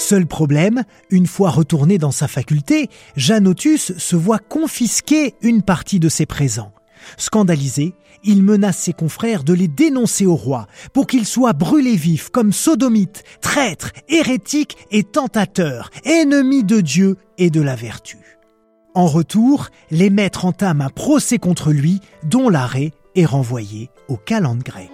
Seul 0.00 0.26
problème, 0.26 0.84
une 1.10 1.26
fois 1.26 1.50
retourné 1.50 1.98
dans 1.98 2.10
sa 2.10 2.26
faculté, 2.26 2.88
Janotus 3.16 3.92
se 3.98 4.16
voit 4.16 4.38
confisquer 4.38 5.34
une 5.42 5.60
partie 5.60 6.00
de 6.00 6.08
ses 6.08 6.24
présents. 6.24 6.72
Scandalisé, 7.18 7.94
il 8.24 8.42
menace 8.42 8.78
ses 8.78 8.94
confrères 8.94 9.44
de 9.44 9.52
les 9.52 9.68
dénoncer 9.68 10.24
au 10.24 10.34
roi 10.34 10.68
pour 10.94 11.06
qu'ils 11.06 11.26
soient 11.26 11.52
brûlés 11.52 11.96
vifs 11.96 12.30
comme 12.30 12.50
sodomites, 12.50 13.24
traîtres, 13.42 13.92
hérétiques 14.08 14.78
et 14.90 15.04
tentateurs, 15.04 15.90
ennemis 16.04 16.64
de 16.64 16.80
Dieu 16.80 17.16
et 17.36 17.50
de 17.50 17.60
la 17.60 17.76
vertu. 17.76 18.38
En 18.94 19.06
retour, 19.06 19.68
les 19.90 20.08
maîtres 20.08 20.46
entament 20.46 20.80
un 20.80 20.88
procès 20.88 21.38
contre 21.38 21.72
lui 21.72 22.00
dont 22.24 22.48
l'arrêt 22.48 22.92
est 23.16 23.26
renvoyé 23.26 23.90
au 24.08 24.16
calende 24.16 24.62
grec. 24.62 24.90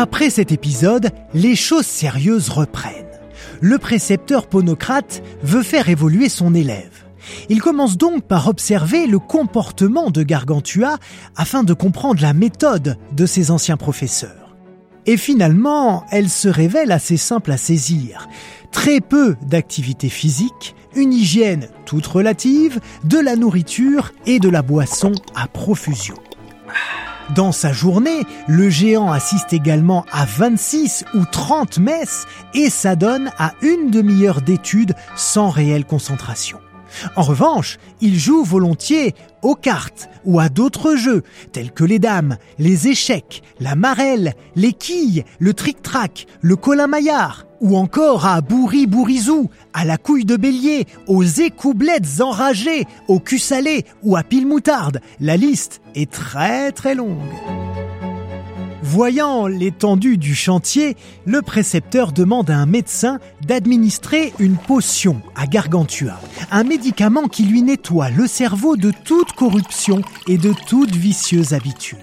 Après 0.00 0.30
cet 0.30 0.52
épisode, 0.52 1.10
les 1.34 1.56
choses 1.56 1.84
sérieuses 1.84 2.50
reprennent. 2.50 3.18
Le 3.60 3.78
précepteur 3.78 4.46
Ponocrate 4.46 5.24
veut 5.42 5.64
faire 5.64 5.88
évoluer 5.88 6.28
son 6.28 6.54
élève. 6.54 7.04
Il 7.48 7.60
commence 7.60 7.98
donc 7.98 8.22
par 8.22 8.46
observer 8.46 9.08
le 9.08 9.18
comportement 9.18 10.10
de 10.10 10.22
Gargantua 10.22 10.98
afin 11.34 11.64
de 11.64 11.74
comprendre 11.74 12.22
la 12.22 12.32
méthode 12.32 12.96
de 13.10 13.26
ses 13.26 13.50
anciens 13.50 13.76
professeurs. 13.76 14.54
Et 15.04 15.16
finalement, 15.16 16.04
elle 16.12 16.28
se 16.28 16.48
révèle 16.48 16.92
assez 16.92 17.16
simple 17.16 17.50
à 17.50 17.56
saisir. 17.56 18.28
Très 18.70 19.00
peu 19.00 19.34
d'activité 19.48 20.08
physique, 20.10 20.76
une 20.94 21.12
hygiène 21.12 21.70
toute 21.86 22.06
relative, 22.06 22.78
de 23.02 23.18
la 23.18 23.34
nourriture 23.34 24.12
et 24.26 24.38
de 24.38 24.48
la 24.48 24.62
boisson 24.62 25.10
à 25.34 25.48
profusion. 25.48 26.14
Dans 27.34 27.52
sa 27.52 27.72
journée, 27.72 28.22
le 28.46 28.70
géant 28.70 29.10
assiste 29.12 29.52
également 29.52 30.04
à 30.12 30.24
26 30.24 31.04
ou 31.14 31.24
30 31.30 31.78
messes 31.78 32.26
et 32.54 32.70
s'adonne 32.70 33.30
à 33.38 33.52
une 33.60 33.90
demi-heure 33.90 34.40
d'études 34.40 34.94
sans 35.14 35.50
réelle 35.50 35.84
concentration. 35.84 36.60
En 37.16 37.22
revanche, 37.22 37.78
il 38.00 38.18
joue 38.18 38.44
volontiers 38.44 39.14
aux 39.42 39.54
cartes 39.54 40.08
ou 40.24 40.40
à 40.40 40.48
d'autres 40.48 40.96
jeux 40.96 41.22
tels 41.52 41.72
que 41.72 41.84
les 41.84 41.98
dames, 41.98 42.36
les 42.58 42.88
échecs, 42.88 43.42
la 43.60 43.74
marelle, 43.74 44.34
les 44.56 44.72
quilles, 44.72 45.24
le 45.38 45.54
tric-trac, 45.54 46.26
le 46.40 46.56
colin-maillard, 46.56 47.46
ou 47.60 47.76
encore 47.76 48.26
à 48.26 48.40
bourri 48.40 48.86
bourizou 48.86 49.50
à 49.72 49.84
la 49.84 49.96
couille 49.96 50.24
de 50.24 50.36
bélier, 50.36 50.86
aux 51.06 51.24
écoublettes 51.24 52.20
enragées, 52.20 52.86
au 53.08 53.20
cul 53.20 53.38
salé 53.38 53.84
ou 54.02 54.16
à 54.16 54.22
pile 54.22 54.46
moutarde. 54.46 55.00
La 55.20 55.36
liste 55.36 55.80
est 55.94 56.10
très 56.10 56.72
très 56.72 56.94
longue. 56.94 57.18
Voyant 58.90 59.48
l'étendue 59.48 60.16
du 60.16 60.34
chantier, 60.34 60.96
le 61.26 61.42
précepteur 61.42 62.10
demande 62.10 62.48
à 62.48 62.56
un 62.56 62.64
médecin 62.64 63.18
d'administrer 63.46 64.32
une 64.38 64.56
potion 64.56 65.20
à 65.36 65.46
Gargantua, 65.46 66.18
un 66.50 66.64
médicament 66.64 67.28
qui 67.28 67.44
lui 67.44 67.60
nettoie 67.60 68.08
le 68.08 68.26
cerveau 68.26 68.76
de 68.76 68.90
toute 69.04 69.32
corruption 69.32 70.00
et 70.26 70.38
de 70.38 70.54
toute 70.66 70.96
vicieuse 70.96 71.52
habitude. 71.52 71.98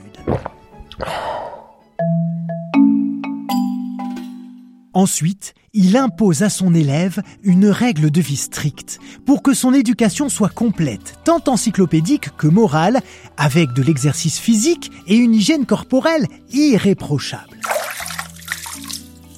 Ensuite, 4.93 5.55
il 5.75 5.97
impose 5.97 6.41
à 6.41 6.49
son 6.49 6.73
élève 6.73 7.21
une 7.43 7.67
règle 7.67 8.09
de 8.09 8.21
vie 8.21 8.37
stricte 8.37 8.99
pour 9.25 9.43
que 9.43 9.53
son 9.53 9.73
éducation 9.73 10.29
soit 10.29 10.49
complète, 10.49 11.19
tant 11.25 11.43
encyclopédique 11.47 12.29
que 12.37 12.47
morale, 12.47 13.01
avec 13.35 13.73
de 13.73 13.83
l'exercice 13.83 14.39
physique 14.39 14.89
et 15.05 15.17
une 15.17 15.35
hygiène 15.35 15.65
corporelle 15.65 16.27
irréprochable. 16.53 17.59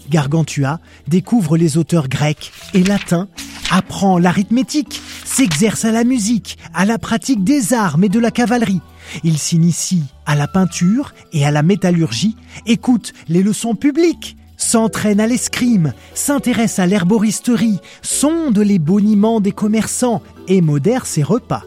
Gargantua 0.10 0.80
découvre 1.08 1.58
les 1.58 1.78
auteurs 1.78 2.08
grecs 2.08 2.54
et 2.76 2.84
latins, 2.84 3.28
apprend 3.72 4.20
l'arithmétique, 4.20 5.02
s'exerce 5.26 5.86
à 5.86 5.92
la 5.92 6.04
musique, 6.04 6.60
à 6.74 6.86
la 6.86 7.00
pratique 7.00 7.44
des 7.44 7.74
armes 7.74 8.04
et 8.04 8.10
de 8.10 8.20
la 8.20 8.32
cavalerie. 8.32 8.82
Il 9.24 9.40
s'initie 9.40 10.04
à 10.28 10.36
la 10.36 10.48
peinture 10.48 11.14
et 11.34 11.46
à 11.46 11.52
la 11.52 11.64
métallurgie, 11.64 12.36
écoute 12.68 13.14
les 13.28 13.42
leçons 13.42 13.74
publiques, 13.74 14.37
s'entraîne 14.58 15.20
à 15.20 15.28
l'escrime, 15.28 15.94
s'intéresse 16.14 16.80
à 16.80 16.86
l'herboristerie, 16.86 17.80
sonde 18.02 18.58
les 18.58 18.80
boniments 18.80 19.40
des 19.40 19.52
commerçants 19.52 20.22
et 20.48 20.62
modère 20.62 21.06
ses 21.06 21.24
repas. 21.24 21.64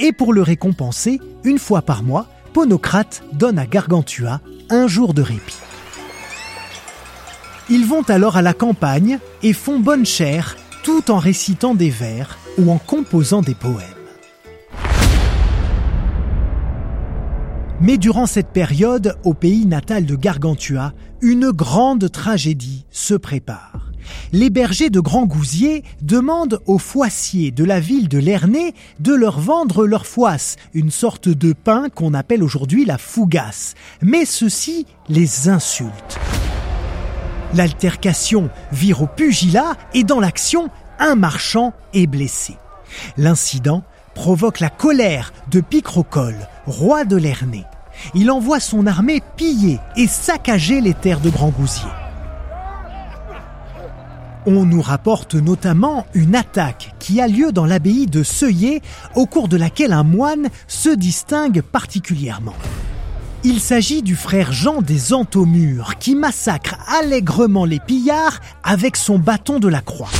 Et 0.00 0.12
pour 0.12 0.32
le 0.32 0.42
récompenser, 0.42 1.20
une 1.44 1.58
fois 1.58 1.82
par 1.82 2.02
mois, 2.02 2.26
Ponocrate 2.52 3.22
donne 3.32 3.58
à 3.58 3.66
Gargantua 3.66 4.40
un 4.70 4.88
jour 4.88 5.14
de 5.14 5.22
répit. 5.22 5.56
Ils 7.68 7.84
vont 7.84 8.02
alors 8.02 8.36
à 8.36 8.42
la 8.42 8.54
campagne 8.54 9.18
et 9.42 9.52
font 9.52 9.78
bonne 9.78 10.06
chère 10.06 10.56
tout 10.82 11.10
en 11.10 11.18
récitant 11.18 11.74
des 11.74 11.90
vers 11.90 12.38
ou 12.58 12.70
en 12.70 12.78
composant 12.78 13.42
des 13.42 13.54
poèmes. 13.54 13.96
Mais 17.80 17.98
durant 17.98 18.26
cette 18.26 18.48
période, 18.48 19.16
au 19.24 19.34
pays 19.34 19.66
natal 19.66 20.06
de 20.06 20.16
Gargantua, 20.16 20.92
une 21.20 21.50
grande 21.50 22.10
tragédie 22.10 22.84
se 22.90 23.14
prépare. 23.14 23.90
Les 24.32 24.50
bergers 24.50 24.90
de 24.90 25.00
Grand 25.00 25.26
Gousier 25.26 25.82
demandent 26.02 26.60
aux 26.66 26.78
foissiers 26.78 27.50
de 27.50 27.64
la 27.64 27.80
ville 27.80 28.08
de 28.08 28.18
Lernay 28.18 28.74
de 29.00 29.14
leur 29.14 29.40
vendre 29.40 29.86
leur 29.86 30.06
foisse, 30.06 30.56
une 30.74 30.90
sorte 30.90 31.28
de 31.28 31.52
pain 31.52 31.88
qu'on 31.88 32.14
appelle 32.14 32.42
aujourd'hui 32.42 32.84
la 32.84 32.98
fougasse. 32.98 33.74
Mais 34.02 34.24
ceux-ci 34.24 34.86
les 35.08 35.48
insultent. 35.48 36.18
L'altercation 37.54 38.50
vire 38.72 39.02
au 39.02 39.06
pugilat 39.06 39.76
et 39.94 40.04
dans 40.04 40.20
l'action, 40.20 40.68
un 40.98 41.14
marchand 41.14 41.72
est 41.94 42.06
blessé. 42.06 42.56
L'incident 43.16 43.82
provoque 44.14 44.60
la 44.60 44.70
colère 44.70 45.32
de 45.50 45.60
Picrocole, 45.60 46.48
roi 46.66 47.04
de 47.04 47.16
Lernay. 47.16 47.64
Il 48.14 48.30
envoie 48.30 48.60
son 48.60 48.86
armée 48.86 49.22
piller 49.36 49.78
et 49.96 50.06
saccager 50.06 50.80
les 50.80 50.94
terres 50.94 51.20
de 51.20 51.30
Grand 51.30 51.50
Gousier. 51.50 51.88
On 54.48 54.64
nous 54.64 54.80
rapporte 54.80 55.34
notamment 55.34 56.06
une 56.14 56.36
attaque 56.36 56.94
qui 57.00 57.20
a 57.20 57.26
lieu 57.26 57.50
dans 57.50 57.66
l'abbaye 57.66 58.06
de 58.06 58.22
Seuillé, 58.22 58.80
au 59.16 59.26
cours 59.26 59.48
de 59.48 59.56
laquelle 59.56 59.92
un 59.92 60.04
moine 60.04 60.50
se 60.68 60.88
distingue 60.88 61.62
particulièrement. 61.62 62.54
Il 63.42 63.60
s'agit 63.60 64.02
du 64.02 64.14
frère 64.14 64.52
Jean 64.52 64.82
des 64.82 65.12
Entomures 65.12 65.98
qui 65.98 66.14
massacre 66.14 66.76
allègrement 67.00 67.64
les 67.64 67.80
pillards 67.80 68.40
avec 68.62 68.96
son 68.96 69.18
bâton 69.18 69.58
de 69.58 69.68
la 69.68 69.80
croix. 69.80 70.10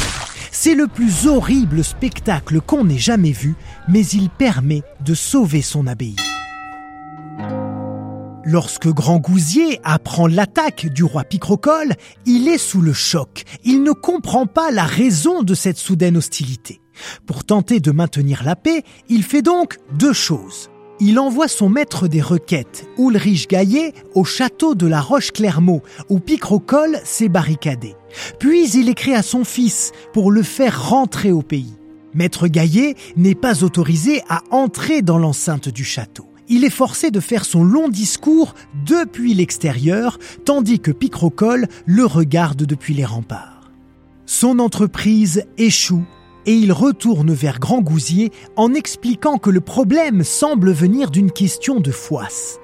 C'est 0.50 0.74
le 0.74 0.88
plus 0.88 1.26
horrible 1.26 1.84
spectacle 1.84 2.60
qu'on 2.60 2.88
ait 2.88 2.98
jamais 2.98 3.32
vu, 3.32 3.54
mais 3.88 4.04
il 4.06 4.28
permet 4.28 4.82
de 5.04 5.14
sauver 5.14 5.62
son 5.62 5.86
abbaye. 5.86 6.16
Lorsque 8.48 8.86
Grand 8.86 9.18
Gousier 9.18 9.80
apprend 9.82 10.28
l'attaque 10.28 10.86
du 10.86 11.02
roi 11.02 11.24
Picrocole, 11.24 11.94
il 12.26 12.46
est 12.46 12.58
sous 12.58 12.80
le 12.80 12.92
choc. 12.92 13.42
Il 13.64 13.82
ne 13.82 13.90
comprend 13.90 14.46
pas 14.46 14.70
la 14.70 14.84
raison 14.84 15.42
de 15.42 15.52
cette 15.52 15.78
soudaine 15.78 16.16
hostilité. 16.16 16.80
Pour 17.26 17.42
tenter 17.42 17.80
de 17.80 17.90
maintenir 17.90 18.44
la 18.44 18.54
paix, 18.54 18.84
il 19.08 19.24
fait 19.24 19.42
donc 19.42 19.78
deux 19.98 20.12
choses. 20.12 20.70
Il 21.00 21.18
envoie 21.18 21.48
son 21.48 21.68
maître 21.68 22.06
des 22.06 22.22
requêtes, 22.22 22.86
Ulrich 22.98 23.48
Gaillet, 23.48 23.92
au 24.14 24.22
château 24.22 24.76
de 24.76 24.86
la 24.86 25.00
Roche-Clermont, 25.00 25.82
où 26.08 26.20
Picrocole 26.20 27.00
s'est 27.02 27.28
barricadé. 27.28 27.96
Puis 28.38 28.70
il 28.74 28.88
écrit 28.88 29.16
à 29.16 29.24
son 29.24 29.42
fils 29.42 29.90
pour 30.12 30.30
le 30.30 30.44
faire 30.44 30.88
rentrer 30.88 31.32
au 31.32 31.42
pays. 31.42 31.74
Maître 32.14 32.46
Gaillet 32.46 32.94
n'est 33.16 33.34
pas 33.34 33.64
autorisé 33.64 34.22
à 34.28 34.42
entrer 34.52 35.02
dans 35.02 35.18
l'enceinte 35.18 35.68
du 35.68 35.82
château 35.82 36.28
il 36.48 36.64
est 36.64 36.70
forcé 36.70 37.10
de 37.10 37.20
faire 37.20 37.44
son 37.44 37.64
long 37.64 37.88
discours 37.88 38.54
depuis 38.86 39.34
l'extérieur, 39.34 40.18
tandis 40.44 40.80
que 40.80 40.90
Picrocole 40.90 41.68
le 41.86 42.04
regarde 42.04 42.64
depuis 42.64 42.94
les 42.94 43.04
remparts. 43.04 43.70
Son 44.26 44.58
entreprise 44.58 45.44
échoue 45.58 46.04
et 46.46 46.54
il 46.54 46.72
retourne 46.72 47.32
vers 47.32 47.58
Grand 47.58 47.80
Gousier 47.80 48.32
en 48.56 48.72
expliquant 48.74 49.38
que 49.38 49.50
le 49.50 49.60
problème 49.60 50.22
semble 50.24 50.72
venir 50.72 51.10
d'une 51.10 51.32
question 51.32 51.80
de 51.80 51.90
foisse. 51.90 52.58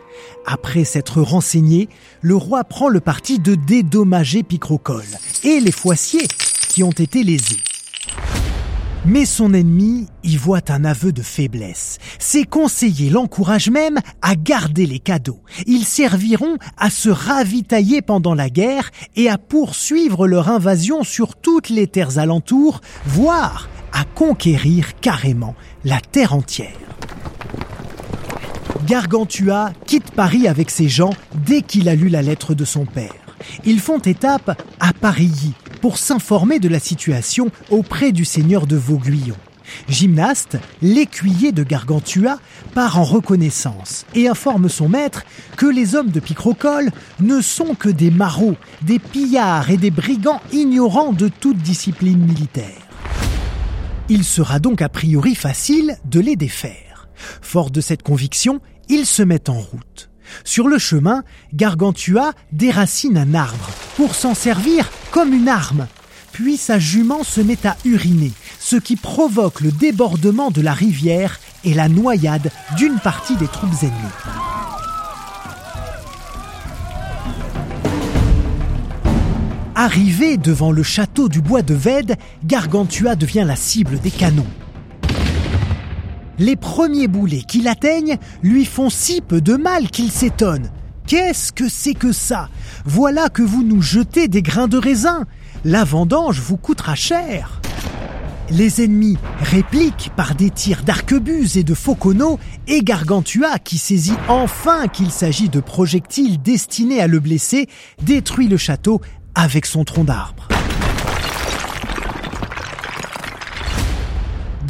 Après 0.46 0.84
s'être 0.84 1.20
renseigné, 1.20 1.88
le 2.20 2.36
roi 2.36 2.64
prend 2.64 2.88
le 2.88 3.00
parti 3.00 3.38
de 3.38 3.54
dédommager 3.54 4.42
Picrocole 4.42 5.04
et 5.44 5.60
les 5.60 5.72
foissiers 5.72 6.26
qui 6.68 6.82
ont 6.82 6.90
été 6.90 7.22
lésés. 7.22 7.58
Mais 9.04 9.24
son 9.24 9.52
ennemi 9.52 10.06
y 10.22 10.36
voit 10.36 10.70
un 10.70 10.84
aveu 10.84 11.12
de 11.12 11.22
faiblesse. 11.22 11.98
Ses 12.20 12.44
conseillers 12.44 13.10
l'encouragent 13.10 13.70
même 13.70 13.98
à 14.22 14.36
garder 14.36 14.86
les 14.86 15.00
cadeaux. 15.00 15.40
Ils 15.66 15.84
serviront 15.84 16.56
à 16.76 16.88
se 16.88 17.08
ravitailler 17.08 18.00
pendant 18.00 18.34
la 18.34 18.48
guerre 18.48 18.90
et 19.16 19.28
à 19.28 19.38
poursuivre 19.38 20.28
leur 20.28 20.48
invasion 20.48 21.02
sur 21.02 21.34
toutes 21.34 21.68
les 21.68 21.88
terres 21.88 22.18
alentours, 22.18 22.80
voire 23.04 23.68
à 23.92 24.04
conquérir 24.04 24.94
carrément 25.00 25.56
la 25.84 26.00
terre 26.00 26.32
entière. 26.32 26.78
Gargantua 28.86 29.72
quitte 29.84 30.12
Paris 30.12 30.46
avec 30.46 30.70
ses 30.70 30.88
gens 30.88 31.12
dès 31.44 31.62
qu'il 31.62 31.88
a 31.88 31.96
lu 31.96 32.08
la 32.08 32.22
lettre 32.22 32.54
de 32.54 32.64
son 32.64 32.84
père. 32.84 33.12
Ils 33.64 33.80
font 33.80 33.98
étape 33.98 34.56
à 34.78 34.92
Paris 34.92 35.54
pour 35.82 35.98
s'informer 35.98 36.60
de 36.60 36.68
la 36.68 36.78
situation 36.78 37.50
auprès 37.68 38.12
du 38.12 38.24
seigneur 38.24 38.66
de 38.66 38.76
Vauguyon. 38.76 39.36
Gymnaste, 39.88 40.56
l'écuyer 40.80 41.50
de 41.50 41.64
Gargantua 41.64 42.38
part 42.72 42.98
en 42.98 43.04
reconnaissance 43.04 44.06
et 44.14 44.28
informe 44.28 44.68
son 44.68 44.88
maître 44.88 45.24
que 45.56 45.66
les 45.66 45.94
hommes 45.94 46.10
de 46.10 46.20
Picrocole 46.20 46.90
ne 47.20 47.40
sont 47.40 47.74
que 47.74 47.88
des 47.88 48.12
marauds, 48.12 48.56
des 48.82 49.00
pillards 49.00 49.70
et 49.70 49.76
des 49.76 49.90
brigands 49.90 50.40
ignorants 50.52 51.12
de 51.12 51.28
toute 51.28 51.58
discipline 51.58 52.24
militaire. 52.24 52.86
Il 54.08 54.24
sera 54.24 54.60
donc 54.60 54.82
a 54.82 54.88
priori 54.88 55.34
facile 55.34 55.96
de 56.04 56.20
les 56.20 56.36
défaire. 56.36 57.08
Fort 57.40 57.70
de 57.70 57.80
cette 57.80 58.02
conviction, 58.02 58.60
il 58.88 59.04
se 59.04 59.22
met 59.22 59.50
en 59.50 59.58
route. 59.58 60.11
Sur 60.44 60.68
le 60.68 60.78
chemin, 60.78 61.22
Gargantua 61.54 62.32
déracine 62.52 63.18
un 63.18 63.34
arbre 63.34 63.70
pour 63.96 64.14
s'en 64.14 64.34
servir 64.34 64.90
comme 65.10 65.32
une 65.32 65.48
arme. 65.48 65.86
Puis 66.32 66.56
sa 66.56 66.78
jument 66.78 67.24
se 67.24 67.40
met 67.40 67.66
à 67.66 67.76
uriner, 67.84 68.32
ce 68.58 68.76
qui 68.76 68.96
provoque 68.96 69.60
le 69.60 69.70
débordement 69.70 70.50
de 70.50 70.62
la 70.62 70.72
rivière 70.72 71.38
et 71.64 71.74
la 71.74 71.88
noyade 71.88 72.50
d'une 72.76 72.98
partie 72.98 73.36
des 73.36 73.48
troupes 73.48 73.82
ennemies. 73.82 73.92
Arrivé 79.74 80.36
devant 80.36 80.70
le 80.70 80.82
château 80.82 81.28
du 81.28 81.40
bois 81.40 81.62
de 81.62 81.74
Vède, 81.74 82.16
Gargantua 82.44 83.16
devient 83.16 83.44
la 83.46 83.56
cible 83.56 83.98
des 83.98 84.10
canons. 84.10 84.46
Les 86.38 86.56
premiers 86.56 87.08
boulets 87.08 87.42
qui 87.46 87.60
l'atteignent 87.60 88.18
lui 88.42 88.64
font 88.64 88.90
si 88.90 89.20
peu 89.20 89.40
de 89.40 89.54
mal 89.54 89.90
qu'il 89.90 90.10
s'étonne. 90.10 90.70
Qu'est-ce 91.06 91.52
que 91.52 91.68
c'est 91.68 91.94
que 91.94 92.12
ça? 92.12 92.48
Voilà 92.84 93.28
que 93.28 93.42
vous 93.42 93.62
nous 93.62 93.82
jetez 93.82 94.28
des 94.28 94.42
grains 94.42 94.68
de 94.68 94.78
raisin. 94.78 95.26
La 95.64 95.84
vendange 95.84 96.40
vous 96.40 96.56
coûtera 96.56 96.94
cher. 96.94 97.60
Les 98.50 98.82
ennemis 98.82 99.18
répliquent 99.40 100.10
par 100.16 100.34
des 100.34 100.50
tirs 100.50 100.82
d'arquebuses 100.82 101.56
et 101.56 101.64
de 101.64 101.74
fauconneaux 101.74 102.38
et 102.66 102.82
Gargantua, 102.82 103.58
qui 103.58 103.78
saisit 103.78 104.16
enfin 104.28 104.88
qu'il 104.88 105.10
s'agit 105.10 105.48
de 105.48 105.60
projectiles 105.60 106.40
destinés 106.40 107.00
à 107.00 107.06
le 107.06 107.20
blesser, 107.20 107.68
détruit 108.02 108.48
le 108.48 108.56
château 108.56 109.00
avec 109.34 109.66
son 109.66 109.84
tronc 109.84 110.04
d'arbre. 110.04 110.48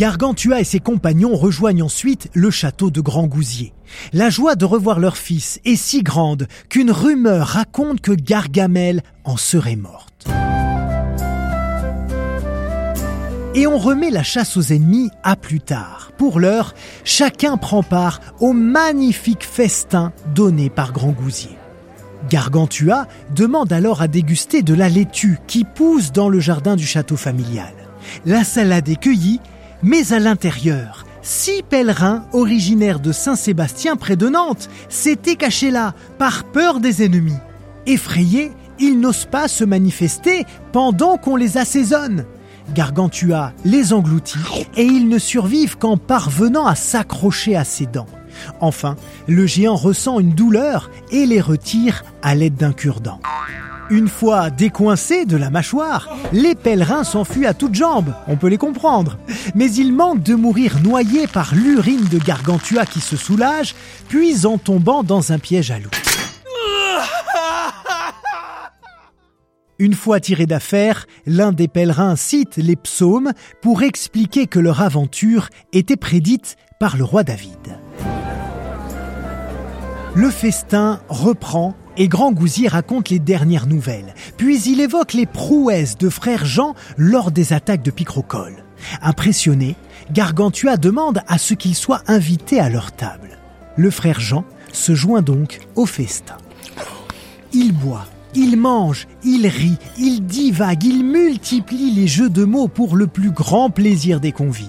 Gargantua 0.03 0.61
et 0.61 0.65
ses 0.65 0.81
compagnons 0.81 1.37
rejoignent 1.37 1.85
ensuite 1.85 2.29
le 2.35 2.51
château 2.51 2.91
de 2.91 3.01
Grand 3.01 3.29
Gousier. 3.29 3.73
La 4.13 4.31
joie 4.31 4.57
de 4.57 4.65
revoir 4.65 4.99
leur 4.99 5.17
fils 5.17 5.61
est 5.65 5.77
si 5.77 6.03
grande 6.03 6.49
qu'une 6.69 6.91
rumeur 6.91 7.47
raconte 7.47 8.01
que 8.01 8.11
Gargamel 8.11 9.05
en 9.23 9.37
serait 9.37 9.77
morte. 9.77 10.27
Et 13.55 13.69
on 13.69 13.79
remet 13.79 14.11
la 14.11 14.25
chasse 14.25 14.57
aux 14.57 14.73
ennemis 14.73 15.09
à 15.23 15.37
plus 15.37 15.61
tard. 15.61 16.11
Pour 16.19 16.41
l'heure, 16.41 16.75
chacun 17.05 17.57
prend 17.57 17.85
part 17.85 18.19
au 18.41 18.53
magnifique 18.53 19.45
festin 19.45 20.13
donné 20.35 20.69
par 20.69 20.93
Grand 20.93 21.13
Gousier. 21.13 21.57
Gargantua 22.29 23.07
demande 23.37 23.73
alors 23.73 24.03
à 24.03 24.09
déguster 24.09 24.63
de 24.63 24.75
la 24.75 24.89
laitue 24.89 25.39
qui 25.47 25.63
pousse 25.63 26.11
dans 26.11 26.29
le 26.29 26.41
jardin 26.41 26.75
du 26.75 26.89
château 26.89 27.17
familial. 27.17 27.73
La 28.27 28.43
salade 28.43 28.89
est 28.89 29.01
cueillie 29.01 29.39
mais 29.83 30.13
à 30.13 30.19
l'intérieur, 30.19 31.05
six 31.23 31.63
pèlerins 31.63 32.25
originaires 32.33 33.01
de 33.01 33.13
Saint-Sébastien 33.13 33.97
près 33.97 34.17
de 34.17 34.29
Nantes 34.29 34.69
s'étaient 34.89 35.37
cachés 35.37 35.71
là 35.71 35.95
par 36.19 36.45
peur 36.45 36.81
des 36.81 37.05
ennemis. 37.05 37.39
Effrayés, 37.87 38.53
ils 38.79 38.99
n'osent 38.99 39.27
pas 39.27 39.49
se 39.49 39.65
manifester 39.65 40.45
pendant 40.73 41.17
qu'on 41.17 41.37
les 41.37 41.59
assaisonne. 41.59 42.25
Gargantua 42.75 43.53
les 43.65 43.93
engloutit 43.93 44.39
et 44.77 44.85
ils 44.85 45.09
ne 45.09 45.19
survivent 45.19 45.79
qu'en 45.79 45.97
parvenant 45.97 46.67
à 46.67 46.75
s'accrocher 46.75 47.57
à 47.57 47.65
ses 47.65 47.87
dents. 47.87 48.07
Enfin, 48.61 48.97
le 49.27 49.47
géant 49.47 49.75
ressent 49.75 50.21
une 50.21 50.33
douleur 50.33 50.91
et 51.11 51.27
les 51.27 51.41
retire 51.41 52.05
à 52.23 52.35
l'aide 52.35 52.57
d'un 52.57 52.73
cure-dent. 52.73 53.21
Une 53.91 54.09
fois 54.09 54.51
décoincés 54.51 55.27
de 55.27 55.37
la 55.37 55.51
mâchoire, 55.51 56.09
les 56.33 56.55
pèlerins 56.55 57.05
s'enfuient 57.05 57.47
à 57.47 57.55
toutes 57.55 57.75
jambes, 57.75 58.15
on 58.29 58.37
peut 58.37 58.49
les 58.49 58.59
comprendre. 58.59 59.19
Mais 59.55 59.71
ils 59.73 59.93
manquent 59.93 60.23
de 60.23 60.35
mourir 60.35 60.79
noyés 60.83 61.27
par 61.27 61.55
l'urine 61.55 62.09
de 62.09 62.19
Gargantua 62.19 62.87
qui 62.87 63.01
se 63.01 63.17
soulage, 63.17 63.75
puis 64.09 64.47
en 64.47 64.59
tombant 64.59 65.03
dans 65.03 65.33
un 65.33 65.39
piège 65.39 65.71
à 65.71 65.79
loup. 65.79 65.91
Une 69.79 69.95
fois 69.95 70.21
tiré 70.21 70.47
d'affaire, 70.47 71.07
l'un 71.27 71.53
des 71.53 71.69
pèlerins 71.69 72.17
cite 72.17 72.57
les 72.57 72.77
psaumes 72.77 73.33
pour 73.61 73.83
expliquer 73.83 74.47
que 74.47 74.61
leur 74.61 74.81
aventure 74.81 75.49
était 75.73 75.97
prédite 75.97 76.57
par 76.79 76.97
le 76.97 77.05
roi 77.05 77.25
David. 77.25 77.79
Le 80.15 80.31
festin 80.31 81.01
reprend 81.09 81.75
et 81.97 82.09
Grand 82.09 82.33
Gousier 82.33 82.69
raconte 82.69 83.11
les 83.11 83.19
dernières 83.19 83.67
nouvelles. 83.67 84.15
Puis 84.37 84.63
il 84.63 84.81
évoque 84.81 85.13
les 85.13 85.27
prouesses 85.27 85.99
de 85.99 86.09
frère 86.09 86.45
Jean 86.45 86.75
lors 86.97 87.31
des 87.31 87.53
attaques 87.53 87.83
de 87.83 87.91
Picrocole. 87.91 88.65
Impressionné, 89.01 89.77
Gargantua 90.11 90.77
demande 90.77 91.23
à 91.29 91.39
ce 91.39 91.55
qu'il 91.55 91.75
soit 91.75 92.03
invité 92.07 92.61
à 92.61 92.69
leur 92.69 92.93
table. 92.93 93.39
Le 93.77 93.91
frère 93.91 94.21
Jean 94.21 94.45
se 94.73 94.95
joint 94.95 95.23
donc 95.23 95.61
au 95.77 95.87
festin. 95.87 96.37
Il 97.53 97.73
boit, 97.73 98.07
il 98.35 98.57
mange, 98.57 99.07
il 99.25 99.47
rit, 99.47 99.79
il 99.99 100.25
divague, 100.25 100.85
il 100.85 101.05
multiplie 101.05 101.91
les 101.91 102.07
jeux 102.07 102.31
de 102.31 102.45
mots 102.45 102.69
pour 102.69 102.97
le 102.97 103.07
plus 103.07 103.31
grand 103.31 103.71
plaisir 103.71 104.21
des 104.21 104.33
convives. 104.33 104.69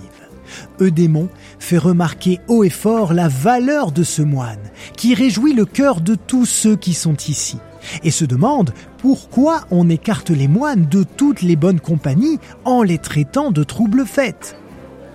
Eudémon 0.82 1.30
fait 1.60 1.78
remarquer 1.78 2.40
haut 2.48 2.64
et 2.64 2.70
fort 2.70 3.14
la 3.14 3.28
valeur 3.28 3.92
de 3.92 4.04
ce 4.04 4.22
moine, 4.22 4.72
qui 4.98 5.14
réjouit 5.14 5.54
le 5.54 5.66
cœur 5.66 6.02
de 6.02 6.16
tous 6.16 6.46
ceux 6.46 6.76
qui 6.76 6.94
sont 6.94 7.18
ici, 7.28 7.58
et 8.04 8.12
se 8.12 8.26
demande 8.26 8.74
pourquoi 8.98 9.66
on 9.72 9.90
écarte 9.90 10.30
les 10.30 10.48
moines 10.48 10.88
de 10.88 11.04
toutes 11.04 11.42
les 11.42 11.56
bonnes 11.56 11.80
compagnies 11.80 12.40
en 12.66 12.84
les 12.84 12.98
traitant 12.98 13.52
de 13.52 13.64
troubles 13.64 14.06
faits. 14.06 14.58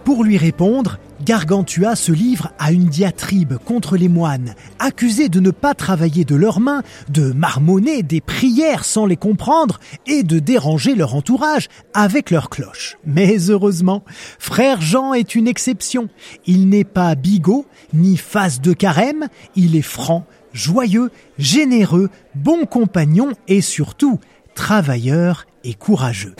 Pour 0.04 0.24
lui 0.24 0.38
répondre, 0.38 0.98
Gargantua 1.24 1.96
se 1.96 2.12
livre 2.12 2.52
à 2.58 2.72
une 2.72 2.86
diatribe 2.86 3.54
contre 3.64 3.96
les 3.96 4.08
moines, 4.08 4.54
accusés 4.78 5.28
de 5.28 5.40
ne 5.40 5.50
pas 5.50 5.74
travailler 5.74 6.24
de 6.24 6.36
leurs 6.36 6.60
mains, 6.60 6.82
de 7.08 7.32
marmonner 7.32 8.02
des 8.02 8.20
prières 8.20 8.84
sans 8.84 9.04
les 9.04 9.16
comprendre 9.16 9.80
et 10.06 10.22
de 10.22 10.38
déranger 10.38 10.94
leur 10.94 11.14
entourage 11.14 11.68
avec 11.92 12.30
leurs 12.30 12.50
cloches. 12.50 12.96
Mais 13.04 13.36
heureusement, 13.48 14.04
frère 14.38 14.80
Jean 14.80 15.12
est 15.12 15.34
une 15.34 15.48
exception. 15.48 16.08
Il 16.46 16.68
n'est 16.68 16.84
pas 16.84 17.14
bigot, 17.14 17.66
ni 17.92 18.16
face 18.16 18.60
de 18.60 18.72
carême, 18.72 19.26
il 19.56 19.76
est 19.76 19.82
franc, 19.82 20.24
joyeux, 20.52 21.10
généreux, 21.38 22.10
bon 22.34 22.64
compagnon 22.64 23.32
et 23.48 23.60
surtout 23.60 24.20
travailleur 24.54 25.46
et 25.64 25.74
courageux. 25.74 26.34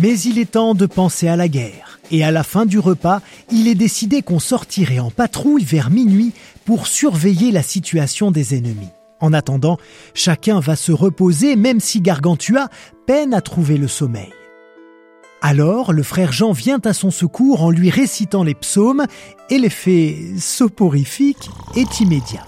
Mais 0.00 0.18
il 0.20 0.38
est 0.38 0.52
temps 0.52 0.74
de 0.74 0.86
penser 0.86 1.28
à 1.28 1.36
la 1.36 1.48
guerre 1.48 1.85
et 2.10 2.24
à 2.24 2.30
la 2.30 2.42
fin 2.42 2.66
du 2.66 2.78
repas, 2.78 3.20
il 3.50 3.68
est 3.68 3.74
décidé 3.74 4.22
qu'on 4.22 4.38
sortirait 4.38 4.98
en 4.98 5.10
patrouille 5.10 5.64
vers 5.64 5.90
minuit 5.90 6.32
pour 6.64 6.86
surveiller 6.86 7.52
la 7.52 7.62
situation 7.62 8.30
des 8.30 8.54
ennemis. 8.54 8.90
En 9.20 9.32
attendant, 9.32 9.78
chacun 10.14 10.60
va 10.60 10.76
se 10.76 10.92
reposer 10.92 11.56
même 11.56 11.80
si 11.80 12.00
Gargantua 12.00 12.68
peine 13.06 13.32
à 13.32 13.40
trouver 13.40 13.78
le 13.78 13.88
sommeil. 13.88 14.32
Alors 15.42 15.92
le 15.92 16.02
frère 16.02 16.32
Jean 16.32 16.52
vient 16.52 16.80
à 16.84 16.92
son 16.92 17.10
secours 17.10 17.62
en 17.62 17.70
lui 17.70 17.90
récitant 17.90 18.42
les 18.42 18.54
psaumes 18.54 19.06
et 19.50 19.58
l'effet 19.58 20.16
soporifique 20.38 21.50
est 21.76 22.00
immédiat. 22.00 22.46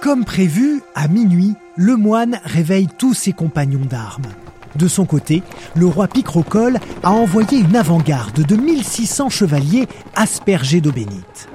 Comme 0.00 0.24
prévu, 0.24 0.80
à 0.94 1.08
minuit, 1.08 1.56
le 1.74 1.96
moine 1.96 2.38
réveille 2.44 2.86
tous 2.86 3.14
ses 3.14 3.32
compagnons 3.32 3.84
d'armes. 3.84 4.28
De 4.76 4.86
son 4.86 5.04
côté, 5.06 5.42
le 5.74 5.86
roi 5.86 6.06
Picrocole 6.06 6.78
a 7.02 7.10
envoyé 7.10 7.58
une 7.58 7.74
avant-garde 7.74 8.46
de 8.46 8.54
1600 8.54 9.28
chevaliers 9.28 9.88
aspergés 10.14 10.80
d'eau 10.80 10.92
bénite. 10.92 11.48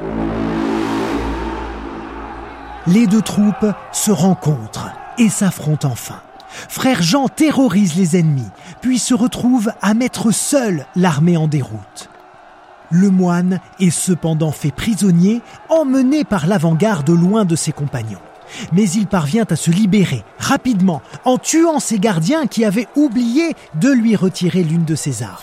Les 2.86 3.08
deux 3.08 3.21
troupes 3.21 3.65
se 3.93 4.12
rencontrent 4.12 4.89
et 5.17 5.29
s'affrontent 5.29 5.88
enfin. 5.88 6.19
Frère 6.49 7.01
Jean 7.01 7.29
terrorise 7.29 7.95
les 7.95 8.17
ennemis, 8.17 8.51
puis 8.82 8.99
se 8.99 9.13
retrouve 9.13 9.71
à 9.82 9.93
mettre 9.93 10.32
seul 10.32 10.86
l'armée 10.97 11.38
en 11.38 11.47
déroute. 11.47 12.10
Le 12.91 13.10
moine 13.10 13.62
est 13.79 13.89
cependant 13.89 14.51
fait 14.51 14.71
prisonnier, 14.71 15.41
emmené 15.69 16.25
par 16.25 16.45
l'avant-garde 16.45 17.10
loin 17.10 17.45
de 17.45 17.56
ses 17.56 17.71
compagnons 17.71 18.19
mais 18.71 18.89
il 18.89 19.07
parvient 19.07 19.45
à 19.49 19.55
se 19.55 19.71
libérer 19.71 20.23
rapidement 20.37 21.01
en 21.25 21.37
tuant 21.37 21.79
ses 21.79 21.99
gardiens 21.99 22.47
qui 22.47 22.65
avaient 22.65 22.87
oublié 22.95 23.55
de 23.75 23.89
lui 23.89 24.15
retirer 24.15 24.63
l'une 24.63 24.85
de 24.85 24.95
ses 24.95 25.23
armes. 25.23 25.37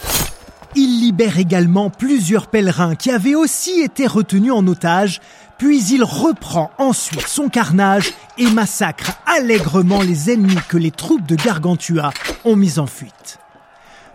Il 0.76 1.00
libère 1.00 1.38
également 1.38 1.90
plusieurs 1.90 2.46
pèlerins 2.46 2.94
qui 2.94 3.10
avaient 3.10 3.34
aussi 3.34 3.80
été 3.80 4.06
retenus 4.06 4.52
en 4.52 4.66
otage, 4.66 5.20
puis 5.58 5.84
il 5.86 6.04
reprend 6.04 6.70
ensuite 6.78 7.26
son 7.26 7.48
carnage 7.48 8.12
et 8.38 8.48
massacre 8.50 9.12
allègrement 9.26 10.00
les 10.00 10.30
ennemis 10.30 10.56
que 10.68 10.76
les 10.76 10.92
troupes 10.92 11.26
de 11.26 11.34
Gargantua 11.34 12.12
ont 12.44 12.56
mis 12.56 12.78
en 12.78 12.86
fuite. 12.86 13.38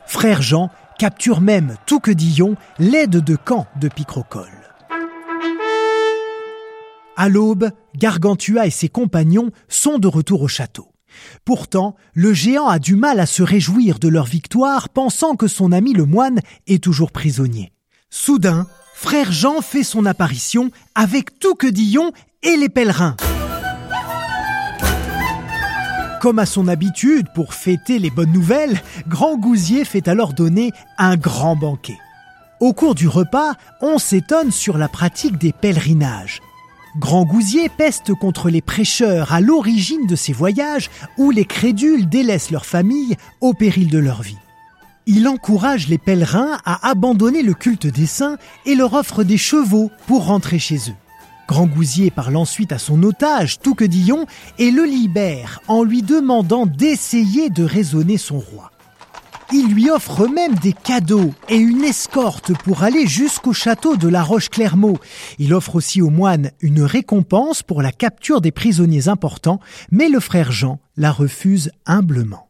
Frère 0.05 0.41
Jean 0.41 0.69
capture 0.97 1.41
même 1.41 1.75
Touquedillon, 1.85 2.55
l'aide 2.79 3.17
de 3.23 3.35
camp 3.35 3.67
de 3.75 3.89
Picrocole. 3.89 4.64
À 7.15 7.29
l'aube, 7.29 7.71
Gargantua 7.95 8.67
et 8.67 8.71
ses 8.71 8.89
compagnons 8.89 9.51
sont 9.69 9.99
de 9.99 10.07
retour 10.07 10.41
au 10.41 10.47
château. 10.47 10.89
Pourtant, 11.45 11.95
le 12.13 12.33
géant 12.33 12.67
a 12.67 12.77
du 12.77 12.95
mal 12.95 13.21
à 13.21 13.25
se 13.25 13.41
réjouir 13.41 13.99
de 13.99 14.09
leur 14.09 14.25
victoire, 14.25 14.89
pensant 14.89 15.35
que 15.35 15.47
son 15.47 15.71
ami 15.71 15.93
le 15.93 16.05
moine 16.05 16.41
est 16.67 16.83
toujours 16.83 17.11
prisonnier. 17.11 17.71
Soudain, 18.09 18.67
frère 18.93 19.31
Jean 19.31 19.61
fait 19.61 19.83
son 19.83 20.05
apparition 20.05 20.71
avec 20.93 21.39
tout 21.39 21.55
que 21.55 21.67
Dillon 21.67 22.11
et 22.43 22.57
les 22.57 22.69
pèlerins. 22.69 23.15
Comme 26.21 26.39
à 26.39 26.45
son 26.45 26.67
habitude 26.67 27.27
pour 27.33 27.53
fêter 27.53 27.99
les 27.99 28.09
bonnes 28.09 28.31
nouvelles, 28.31 28.81
Grand 29.07 29.37
Gousier 29.37 29.85
fait 29.85 30.07
alors 30.07 30.33
donner 30.33 30.71
un 30.97 31.15
grand 31.15 31.55
banquet. 31.55 31.97
Au 32.59 32.73
cours 32.73 32.95
du 32.95 33.07
repas, 33.07 33.53
on 33.81 33.99
s'étonne 33.99 34.51
sur 34.51 34.77
la 34.77 34.87
pratique 34.87 35.37
des 35.37 35.53
pèlerinages. 35.53 36.41
Grand 36.97 37.25
Gousier 37.25 37.67
peste 37.67 38.13
contre 38.13 38.49
les 38.49 38.61
prêcheurs 38.61 39.33
à 39.33 39.41
l'origine 39.41 40.07
de 40.07 40.15
ces 40.15 40.31
voyages 40.31 40.89
où 41.17 41.29
les 41.29 41.43
crédules 41.43 42.07
délaissent 42.07 42.51
leur 42.51 42.65
famille 42.65 43.17
au 43.41 43.53
péril 43.53 43.89
de 43.89 43.97
leur 43.97 44.21
vie. 44.21 44.37
Il 45.05 45.27
encourage 45.27 45.89
les 45.89 45.97
pèlerins 45.97 46.57
à 46.63 46.87
abandonner 46.89 47.43
le 47.43 47.53
culte 47.53 47.85
des 47.85 48.05
saints 48.05 48.37
et 48.65 48.75
leur 48.75 48.93
offre 48.93 49.23
des 49.23 49.37
chevaux 49.37 49.91
pour 50.07 50.25
rentrer 50.25 50.57
chez 50.57 50.77
eux. 50.89 50.95
Grand 51.47 51.67
Gousier 51.67 52.11
parle 52.11 52.37
ensuite 52.37 52.71
à 52.71 52.79
son 52.79 53.03
otage, 53.03 53.59
Touquedillon, 53.59 54.25
et 54.57 54.71
le 54.71 54.83
libère 54.83 55.61
en 55.67 55.83
lui 55.83 56.01
demandant 56.01 56.65
d'essayer 56.65 57.49
de 57.49 57.63
raisonner 57.63 58.17
son 58.17 58.39
roi. 58.39 58.71
Il 59.57 59.73
lui 59.73 59.89
offre 59.89 60.27
même 60.27 60.55
des 60.55 60.73
cadeaux 60.73 61.33
et 61.47 61.55
une 61.55 61.85
escorte 61.85 62.51
pour 62.63 62.83
aller 62.83 63.07
jusqu'au 63.07 63.53
château 63.53 63.95
de 63.95 64.09
la 64.09 64.21
Roche-Clermont. 64.21 64.97
Il 65.39 65.53
offre 65.53 65.77
aussi 65.77 66.01
aux 66.01 66.09
moines 66.09 66.51
une 66.59 66.81
récompense 66.81 67.63
pour 67.63 67.81
la 67.81 67.93
capture 67.93 68.41
des 68.41 68.51
prisonniers 68.51 69.07
importants, 69.07 69.61
mais 69.91 70.09
le 70.09 70.19
frère 70.19 70.51
Jean 70.51 70.81
la 70.97 71.09
refuse 71.09 71.71
humblement. 71.85 72.49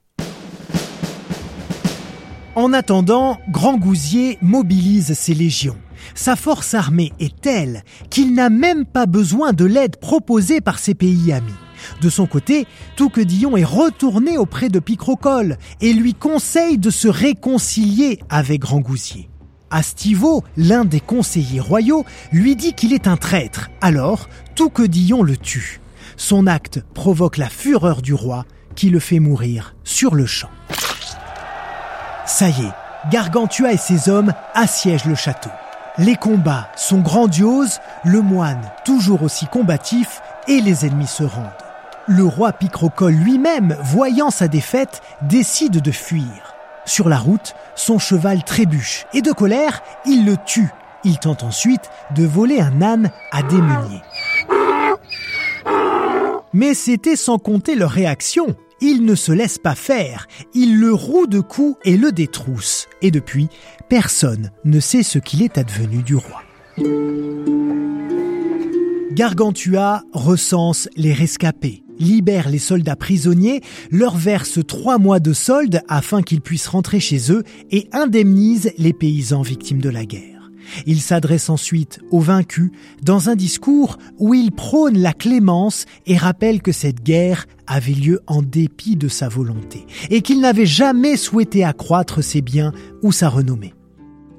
En 2.55 2.73
attendant, 2.73 3.37
Grand 3.51 3.77
Gousier 3.77 4.39
mobilise 4.41 5.13
ses 5.13 5.35
légions. 5.35 5.77
Sa 6.15 6.35
force 6.35 6.73
armée 6.73 7.13
est 7.19 7.39
telle 7.39 7.83
qu'il 8.09 8.33
n'a 8.33 8.49
même 8.49 8.83
pas 8.83 9.05
besoin 9.05 9.53
de 9.53 9.65
l'aide 9.65 9.97
proposée 9.97 10.59
par 10.59 10.79
ses 10.79 10.95
pays 10.95 11.31
amis. 11.31 11.53
De 12.01 12.09
son 12.09 12.25
côté, 12.25 12.67
Touquedillon 12.95 13.57
est 13.57 13.63
retourné 13.63 14.37
auprès 14.37 14.69
de 14.69 14.79
Picrocole 14.79 15.57
et 15.81 15.93
lui 15.93 16.13
conseille 16.13 16.77
de 16.77 16.89
se 16.89 17.07
réconcilier 17.07 18.19
avec 18.29 18.61
Grangousier. 18.61 19.29
Astivo, 19.71 20.43
l'un 20.57 20.85
des 20.85 20.99
conseillers 20.99 21.59
royaux, 21.59 22.05
lui 22.31 22.55
dit 22.55 22.73
qu'il 22.73 22.93
est 22.93 23.07
un 23.07 23.17
traître. 23.17 23.69
Alors, 23.81 24.29
Touquedillon 24.55 25.23
le 25.23 25.37
tue. 25.37 25.81
Son 26.17 26.47
acte 26.47 26.81
provoque 26.93 27.37
la 27.37 27.49
fureur 27.49 28.01
du 28.01 28.13
roi 28.13 28.45
qui 28.75 28.89
le 28.89 28.99
fait 28.99 29.19
mourir 29.19 29.75
sur 29.83 30.15
le 30.15 30.25
champ. 30.25 30.49
Ça 32.25 32.49
y 32.49 32.61
est, 32.61 33.09
Gargantua 33.11 33.73
et 33.73 33.77
ses 33.77 34.09
hommes 34.09 34.33
assiègent 34.53 35.05
le 35.05 35.15
château. 35.15 35.49
Les 35.97 36.15
combats 36.15 36.69
sont 36.75 36.99
grandioses, 36.99 37.79
le 38.03 38.21
moine 38.21 38.61
toujours 38.83 39.23
aussi 39.23 39.45
combatif 39.45 40.21
et 40.47 40.59
les 40.59 40.85
ennemis 40.85 41.07
se 41.07 41.23
rendent. 41.23 41.64
Le 42.07 42.23
roi 42.23 42.53
Picrocole 42.53 43.15
lui-même, 43.15 43.75
voyant 43.81 44.29
sa 44.29 44.47
défaite, 44.47 45.01
décide 45.23 45.81
de 45.81 45.91
fuir. 45.91 46.55
Sur 46.85 47.09
la 47.09 47.17
route, 47.17 47.55
son 47.75 47.97
cheval 47.97 48.43
trébuche 48.43 49.07
et 49.13 49.23
de 49.23 49.31
colère, 49.31 49.81
il 50.05 50.23
le 50.23 50.35
tue. 50.45 50.69
Il 51.03 51.17
tente 51.17 51.43
ensuite 51.43 51.89
de 52.15 52.23
voler 52.23 52.59
un 52.59 52.83
âne 52.83 53.11
à 53.31 53.41
démeunier. 53.41 54.01
Mais 56.53 56.75
c'était 56.75 57.15
sans 57.15 57.39
compter 57.39 57.73
leur 57.73 57.89
réaction. 57.89 58.55
Il 58.81 59.03
ne 59.05 59.15
se 59.15 59.31
laisse 59.31 59.57
pas 59.57 59.73
faire, 59.73 60.27
il 60.53 60.79
le 60.79 60.93
roue 60.93 61.27
de 61.27 61.39
coups 61.39 61.79
et 61.85 61.97
le 61.97 62.11
détrousse. 62.11 62.87
Et 63.01 63.09
depuis, 63.09 63.47
personne 63.89 64.51
ne 64.63 64.79
sait 64.79 65.03
ce 65.03 65.17
qu'il 65.17 65.41
est 65.41 65.57
advenu 65.57 66.03
du 66.03 66.15
roi. 66.15 66.43
Gargantua 69.11 70.03
recense 70.13 70.89
les 70.97 71.13
rescapés 71.13 71.84
libère 71.99 72.49
les 72.49 72.59
soldats 72.59 72.95
prisonniers, 72.95 73.61
leur 73.91 74.17
verse 74.17 74.59
trois 74.65 74.97
mois 74.97 75.19
de 75.19 75.33
solde 75.33 75.81
afin 75.87 76.21
qu'ils 76.21 76.41
puissent 76.41 76.67
rentrer 76.67 76.99
chez 76.99 77.31
eux 77.31 77.43
et 77.71 77.87
indemnise 77.91 78.71
les 78.77 78.93
paysans 78.93 79.41
victimes 79.41 79.81
de 79.81 79.89
la 79.89 80.05
guerre. 80.05 80.35
Il 80.85 81.01
s'adresse 81.01 81.49
ensuite 81.49 81.99
aux 82.11 82.19
vaincus 82.19 82.71
dans 83.03 83.29
un 83.29 83.35
discours 83.35 83.97
où 84.17 84.33
il 84.33 84.51
prône 84.51 84.97
la 84.97 85.13
clémence 85.13 85.85
et 86.05 86.17
rappelle 86.17 86.61
que 86.61 86.71
cette 86.71 87.03
guerre 87.03 87.45
avait 87.67 87.93
lieu 87.93 88.19
en 88.27 88.41
dépit 88.41 88.95
de 88.95 89.07
sa 89.07 89.27
volonté 89.27 89.85
et 90.09 90.21
qu'il 90.21 90.41
n'avait 90.41 90.65
jamais 90.65 91.17
souhaité 91.17 91.63
accroître 91.63 92.23
ses 92.23 92.41
biens 92.41 92.71
ou 93.01 93.11
sa 93.11 93.29
renommée. 93.29 93.73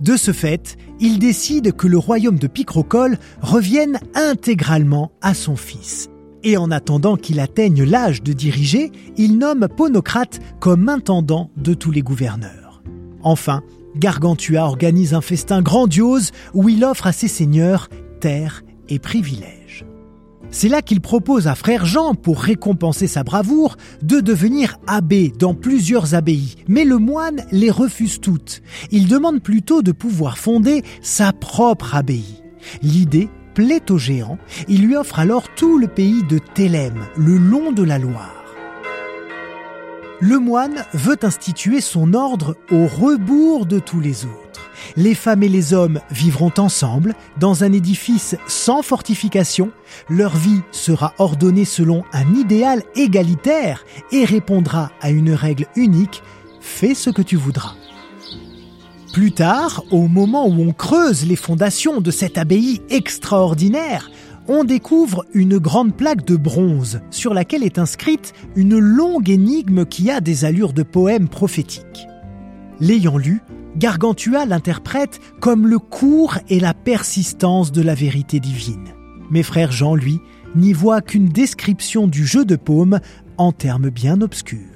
De 0.00 0.16
ce 0.16 0.32
fait, 0.32 0.76
il 1.00 1.18
décide 1.18 1.72
que 1.72 1.86
le 1.86 1.96
royaume 1.96 2.38
de 2.38 2.48
Picrocole 2.48 3.18
revienne 3.40 3.98
intégralement 4.14 5.12
à 5.22 5.32
son 5.32 5.56
fils 5.56 6.10
et 6.46 6.56
en 6.56 6.70
attendant 6.70 7.16
qu'il 7.16 7.40
atteigne 7.40 7.82
l'âge 7.82 8.22
de 8.22 8.32
diriger, 8.32 8.92
il 9.16 9.36
nomme 9.36 9.66
Ponocrate 9.66 10.38
comme 10.60 10.88
intendant 10.88 11.50
de 11.56 11.74
tous 11.74 11.90
les 11.90 12.02
gouverneurs. 12.02 12.84
Enfin, 13.24 13.62
Gargantua 13.96 14.64
organise 14.64 15.12
un 15.12 15.20
festin 15.20 15.60
grandiose 15.60 16.30
où 16.54 16.68
il 16.68 16.84
offre 16.84 17.08
à 17.08 17.12
ses 17.12 17.26
seigneurs 17.26 17.88
terres 18.20 18.62
et 18.88 19.00
privilèges. 19.00 19.84
C'est 20.52 20.68
là 20.68 20.82
qu'il 20.82 21.00
propose 21.00 21.48
à 21.48 21.56
frère 21.56 21.84
Jean, 21.84 22.14
pour 22.14 22.38
récompenser 22.38 23.08
sa 23.08 23.24
bravoure, 23.24 23.76
de 24.02 24.20
devenir 24.20 24.78
abbé 24.86 25.32
dans 25.36 25.52
plusieurs 25.52 26.14
abbayes. 26.14 26.54
Mais 26.68 26.84
le 26.84 26.98
moine 26.98 27.44
les 27.50 27.72
refuse 27.72 28.20
toutes. 28.20 28.62
Il 28.92 29.08
demande 29.08 29.42
plutôt 29.42 29.82
de 29.82 29.90
pouvoir 29.90 30.38
fonder 30.38 30.84
sa 31.02 31.32
propre 31.32 31.96
abbaye. 31.96 32.40
L'idée 32.82 33.28
plaît 33.56 33.90
au 33.90 33.98
géant. 33.98 34.38
Il 34.68 34.86
lui 34.86 34.94
offre 34.94 35.18
alors 35.18 35.48
tout 35.56 35.78
le 35.78 35.88
pays 35.88 36.22
de 36.22 36.38
Thélème, 36.38 37.06
le 37.16 37.36
long 37.36 37.72
de 37.72 37.82
la 37.82 37.98
Loire. 37.98 38.44
Le 40.20 40.38
moine 40.38 40.84
veut 40.94 41.18
instituer 41.22 41.80
son 41.80 42.14
ordre 42.14 42.56
au 42.70 42.86
rebours 42.86 43.66
de 43.66 43.80
tous 43.80 44.00
les 44.00 44.24
autres 44.24 44.46
les 44.96 45.14
femmes 45.14 45.42
et 45.42 45.48
les 45.48 45.74
hommes 45.74 46.00
vivront 46.10 46.52
ensemble 46.58 47.14
dans 47.38 47.64
un 47.64 47.72
édifice 47.72 48.36
sans 48.46 48.82
fortification, 48.82 49.70
leur 50.08 50.36
vie 50.36 50.60
sera 50.70 51.14
ordonnée 51.18 51.64
selon 51.64 52.04
un 52.12 52.34
idéal 52.34 52.82
égalitaire 52.94 53.84
et 54.12 54.24
répondra 54.24 54.90
à 55.00 55.10
une 55.10 55.32
règle 55.32 55.66
unique, 55.76 56.22
fais 56.60 56.94
ce 56.94 57.10
que 57.10 57.22
tu 57.22 57.36
voudras. 57.36 57.74
Plus 59.16 59.32
tard, 59.32 59.82
au 59.92 60.08
moment 60.08 60.46
où 60.46 60.60
on 60.60 60.74
creuse 60.74 61.24
les 61.24 61.36
fondations 61.36 62.02
de 62.02 62.10
cette 62.10 62.36
abbaye 62.36 62.82
extraordinaire, 62.90 64.10
on 64.46 64.62
découvre 64.62 65.24
une 65.32 65.56
grande 65.56 65.96
plaque 65.96 66.26
de 66.26 66.36
bronze 66.36 67.00
sur 67.10 67.32
laquelle 67.32 67.62
est 67.62 67.78
inscrite 67.78 68.34
une 68.56 68.78
longue 68.78 69.30
énigme 69.30 69.86
qui 69.86 70.10
a 70.10 70.20
des 70.20 70.44
allures 70.44 70.74
de 70.74 70.82
poème 70.82 71.30
prophétique. 71.30 72.06
L'ayant 72.78 73.16
lu, 73.16 73.40
Gargantua 73.78 74.44
l'interprète 74.44 75.18
comme 75.40 75.66
le 75.66 75.78
cours 75.78 76.34
et 76.50 76.60
la 76.60 76.74
persistance 76.74 77.72
de 77.72 77.80
la 77.80 77.94
vérité 77.94 78.38
divine. 78.38 78.92
Mes 79.30 79.42
frères 79.42 79.72
Jean, 79.72 79.94
lui, 79.94 80.20
n'y 80.56 80.74
voient 80.74 81.00
qu'une 81.00 81.30
description 81.30 82.06
du 82.06 82.26
jeu 82.26 82.44
de 82.44 82.56
paume 82.56 83.00
en 83.38 83.52
termes 83.52 83.88
bien 83.88 84.20
obscurs. 84.20 84.75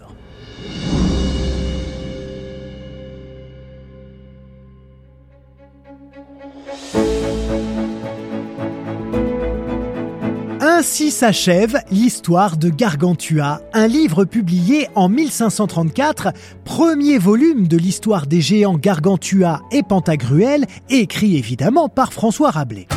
Ainsi 10.81 11.11
s'achève 11.11 11.83
l'histoire 11.91 12.57
de 12.57 12.71
Gargantua, 12.71 13.61
un 13.75 13.87
livre 13.87 14.25
publié 14.25 14.89
en 14.95 15.11
1534, 15.11 16.33
premier 16.65 17.19
volume 17.19 17.69
de 17.69 17.77
l'histoire 17.77 18.27
des 18.27 18.41
géants 18.41 18.79
Gargantua 18.79 19.61
et 19.73 19.83
Pantagruel, 19.83 20.65
écrit 20.89 21.37
évidemment 21.37 21.91
par 21.91 22.15
François 22.15 22.51
Rabelais. 22.51 22.89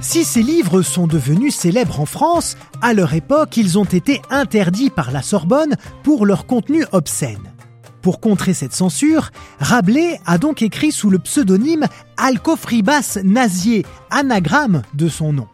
Si 0.00 0.24
ces 0.24 0.42
livres 0.42 0.80
sont 0.80 1.06
devenus 1.06 1.54
célèbres 1.54 2.00
en 2.00 2.06
France, 2.06 2.56
à 2.80 2.94
leur 2.94 3.12
époque, 3.12 3.58
ils 3.58 3.78
ont 3.78 3.84
été 3.84 4.22
interdits 4.30 4.88
par 4.88 5.10
la 5.10 5.20
Sorbonne 5.20 5.74
pour 6.04 6.24
leur 6.24 6.46
contenu 6.46 6.86
obscène. 6.92 7.52
Pour 8.00 8.20
contrer 8.20 8.54
cette 8.54 8.72
censure, 8.72 9.30
Rabelais 9.60 10.18
a 10.24 10.38
donc 10.38 10.62
écrit 10.62 10.90
sous 10.90 11.10
le 11.10 11.18
pseudonyme 11.18 11.84
Alcofribas 12.16 13.18
Nazier, 13.22 13.84
anagramme 14.10 14.80
de 14.94 15.10
son 15.10 15.34
nom. 15.34 15.48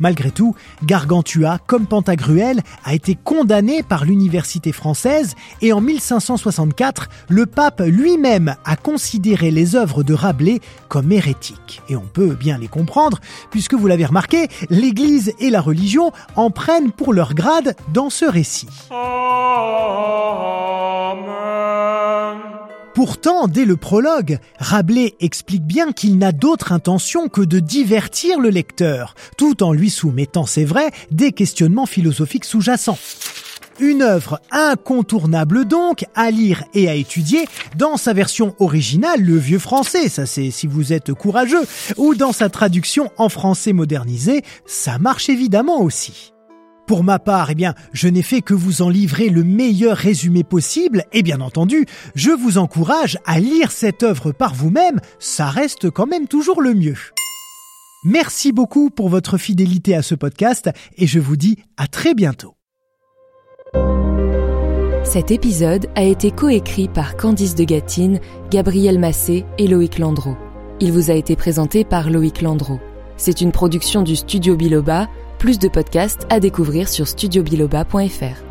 Malgré 0.00 0.30
tout, 0.30 0.54
Gargantua, 0.84 1.58
comme 1.66 1.86
Pantagruel, 1.86 2.62
a 2.84 2.94
été 2.94 3.16
condamné 3.16 3.82
par 3.82 4.04
l'université 4.04 4.72
française 4.72 5.34
et 5.60 5.72
en 5.72 5.80
1564, 5.80 7.08
le 7.28 7.46
pape 7.46 7.82
lui-même 7.84 8.54
a 8.64 8.76
considéré 8.76 9.50
les 9.50 9.76
œuvres 9.76 10.02
de 10.02 10.14
Rabelais 10.14 10.60
comme 10.88 11.12
hérétiques. 11.12 11.82
Et 11.88 11.96
on 11.96 12.06
peut 12.06 12.34
bien 12.34 12.58
les 12.58 12.68
comprendre, 12.68 13.18
puisque 13.50 13.74
vous 13.74 13.86
l'avez 13.86 14.06
remarqué, 14.06 14.48
l'Église 14.70 15.34
et 15.38 15.50
la 15.50 15.60
religion 15.60 16.12
en 16.36 16.50
prennent 16.50 16.92
pour 16.92 17.12
leur 17.12 17.34
grade 17.34 17.76
dans 17.92 18.10
ce 18.10 18.24
récit. 18.24 18.68
Pourtant, 22.98 23.46
dès 23.46 23.64
le 23.64 23.76
prologue, 23.76 24.40
Rabelais 24.58 25.14
explique 25.20 25.62
bien 25.62 25.92
qu'il 25.92 26.18
n'a 26.18 26.32
d'autre 26.32 26.72
intention 26.72 27.28
que 27.28 27.42
de 27.42 27.60
divertir 27.60 28.40
le 28.40 28.48
lecteur, 28.48 29.14
tout 29.36 29.62
en 29.62 29.72
lui 29.72 29.88
soumettant, 29.88 30.46
c'est 30.46 30.64
vrai, 30.64 30.90
des 31.12 31.30
questionnements 31.30 31.86
philosophiques 31.86 32.44
sous-jacents. 32.44 32.98
Une 33.78 34.02
œuvre 34.02 34.40
incontournable 34.50 35.64
donc 35.64 36.06
à 36.16 36.32
lire 36.32 36.64
et 36.74 36.88
à 36.88 36.96
étudier 36.96 37.44
dans 37.76 37.96
sa 37.98 38.14
version 38.14 38.56
originale, 38.58 39.22
le 39.22 39.36
vieux 39.36 39.60
français, 39.60 40.08
ça 40.08 40.26
c'est 40.26 40.50
si 40.50 40.66
vous 40.66 40.92
êtes 40.92 41.12
courageux, 41.14 41.62
ou 41.98 42.16
dans 42.16 42.32
sa 42.32 42.48
traduction 42.48 43.12
en 43.16 43.28
français 43.28 43.72
modernisé, 43.72 44.42
ça 44.66 44.98
marche 44.98 45.28
évidemment 45.28 45.82
aussi. 45.82 46.32
Pour 46.88 47.04
ma 47.04 47.18
part, 47.18 47.50
eh 47.50 47.54
bien, 47.54 47.74
je 47.92 48.08
n'ai 48.08 48.22
fait 48.22 48.40
que 48.40 48.54
vous 48.54 48.80
en 48.80 48.88
livrer 48.88 49.28
le 49.28 49.44
meilleur 49.44 49.94
résumé 49.94 50.42
possible 50.42 51.04
et 51.12 51.22
bien 51.22 51.42
entendu, 51.42 51.84
je 52.14 52.30
vous 52.30 52.56
encourage 52.56 53.18
à 53.26 53.38
lire 53.40 53.72
cette 53.72 54.02
œuvre 54.02 54.32
par 54.32 54.54
vous-même, 54.54 54.98
ça 55.18 55.50
reste 55.50 55.90
quand 55.90 56.06
même 56.06 56.26
toujours 56.26 56.62
le 56.62 56.72
mieux. 56.72 56.96
Merci 58.04 58.52
beaucoup 58.52 58.88
pour 58.88 59.10
votre 59.10 59.36
fidélité 59.36 59.94
à 59.94 60.00
ce 60.00 60.14
podcast 60.14 60.70
et 60.96 61.06
je 61.06 61.20
vous 61.20 61.36
dis 61.36 61.58
à 61.76 61.88
très 61.88 62.14
bientôt. 62.14 62.54
Cet 65.04 65.30
épisode 65.30 65.88
a 65.94 66.04
été 66.04 66.30
coécrit 66.30 66.88
par 66.88 67.18
Candice 67.18 67.54
de 67.54 67.64
Gatine, 67.64 68.18
Gabriel 68.50 68.98
Massé 68.98 69.44
et 69.58 69.66
Loïc 69.66 69.98
Landreau. 69.98 70.38
Il 70.80 70.92
vous 70.92 71.10
a 71.10 71.14
été 71.14 71.36
présenté 71.36 71.84
par 71.84 72.08
Loïc 72.08 72.40
Landreau. 72.40 72.80
C'est 73.18 73.42
une 73.42 73.52
production 73.52 74.02
du 74.02 74.16
studio 74.16 74.56
Biloba 74.56 75.06
plus 75.38 75.58
de 75.58 75.68
podcasts 75.68 76.26
à 76.30 76.40
découvrir 76.40 76.88
sur 76.88 77.06
studiobiloba.fr. 77.06 78.47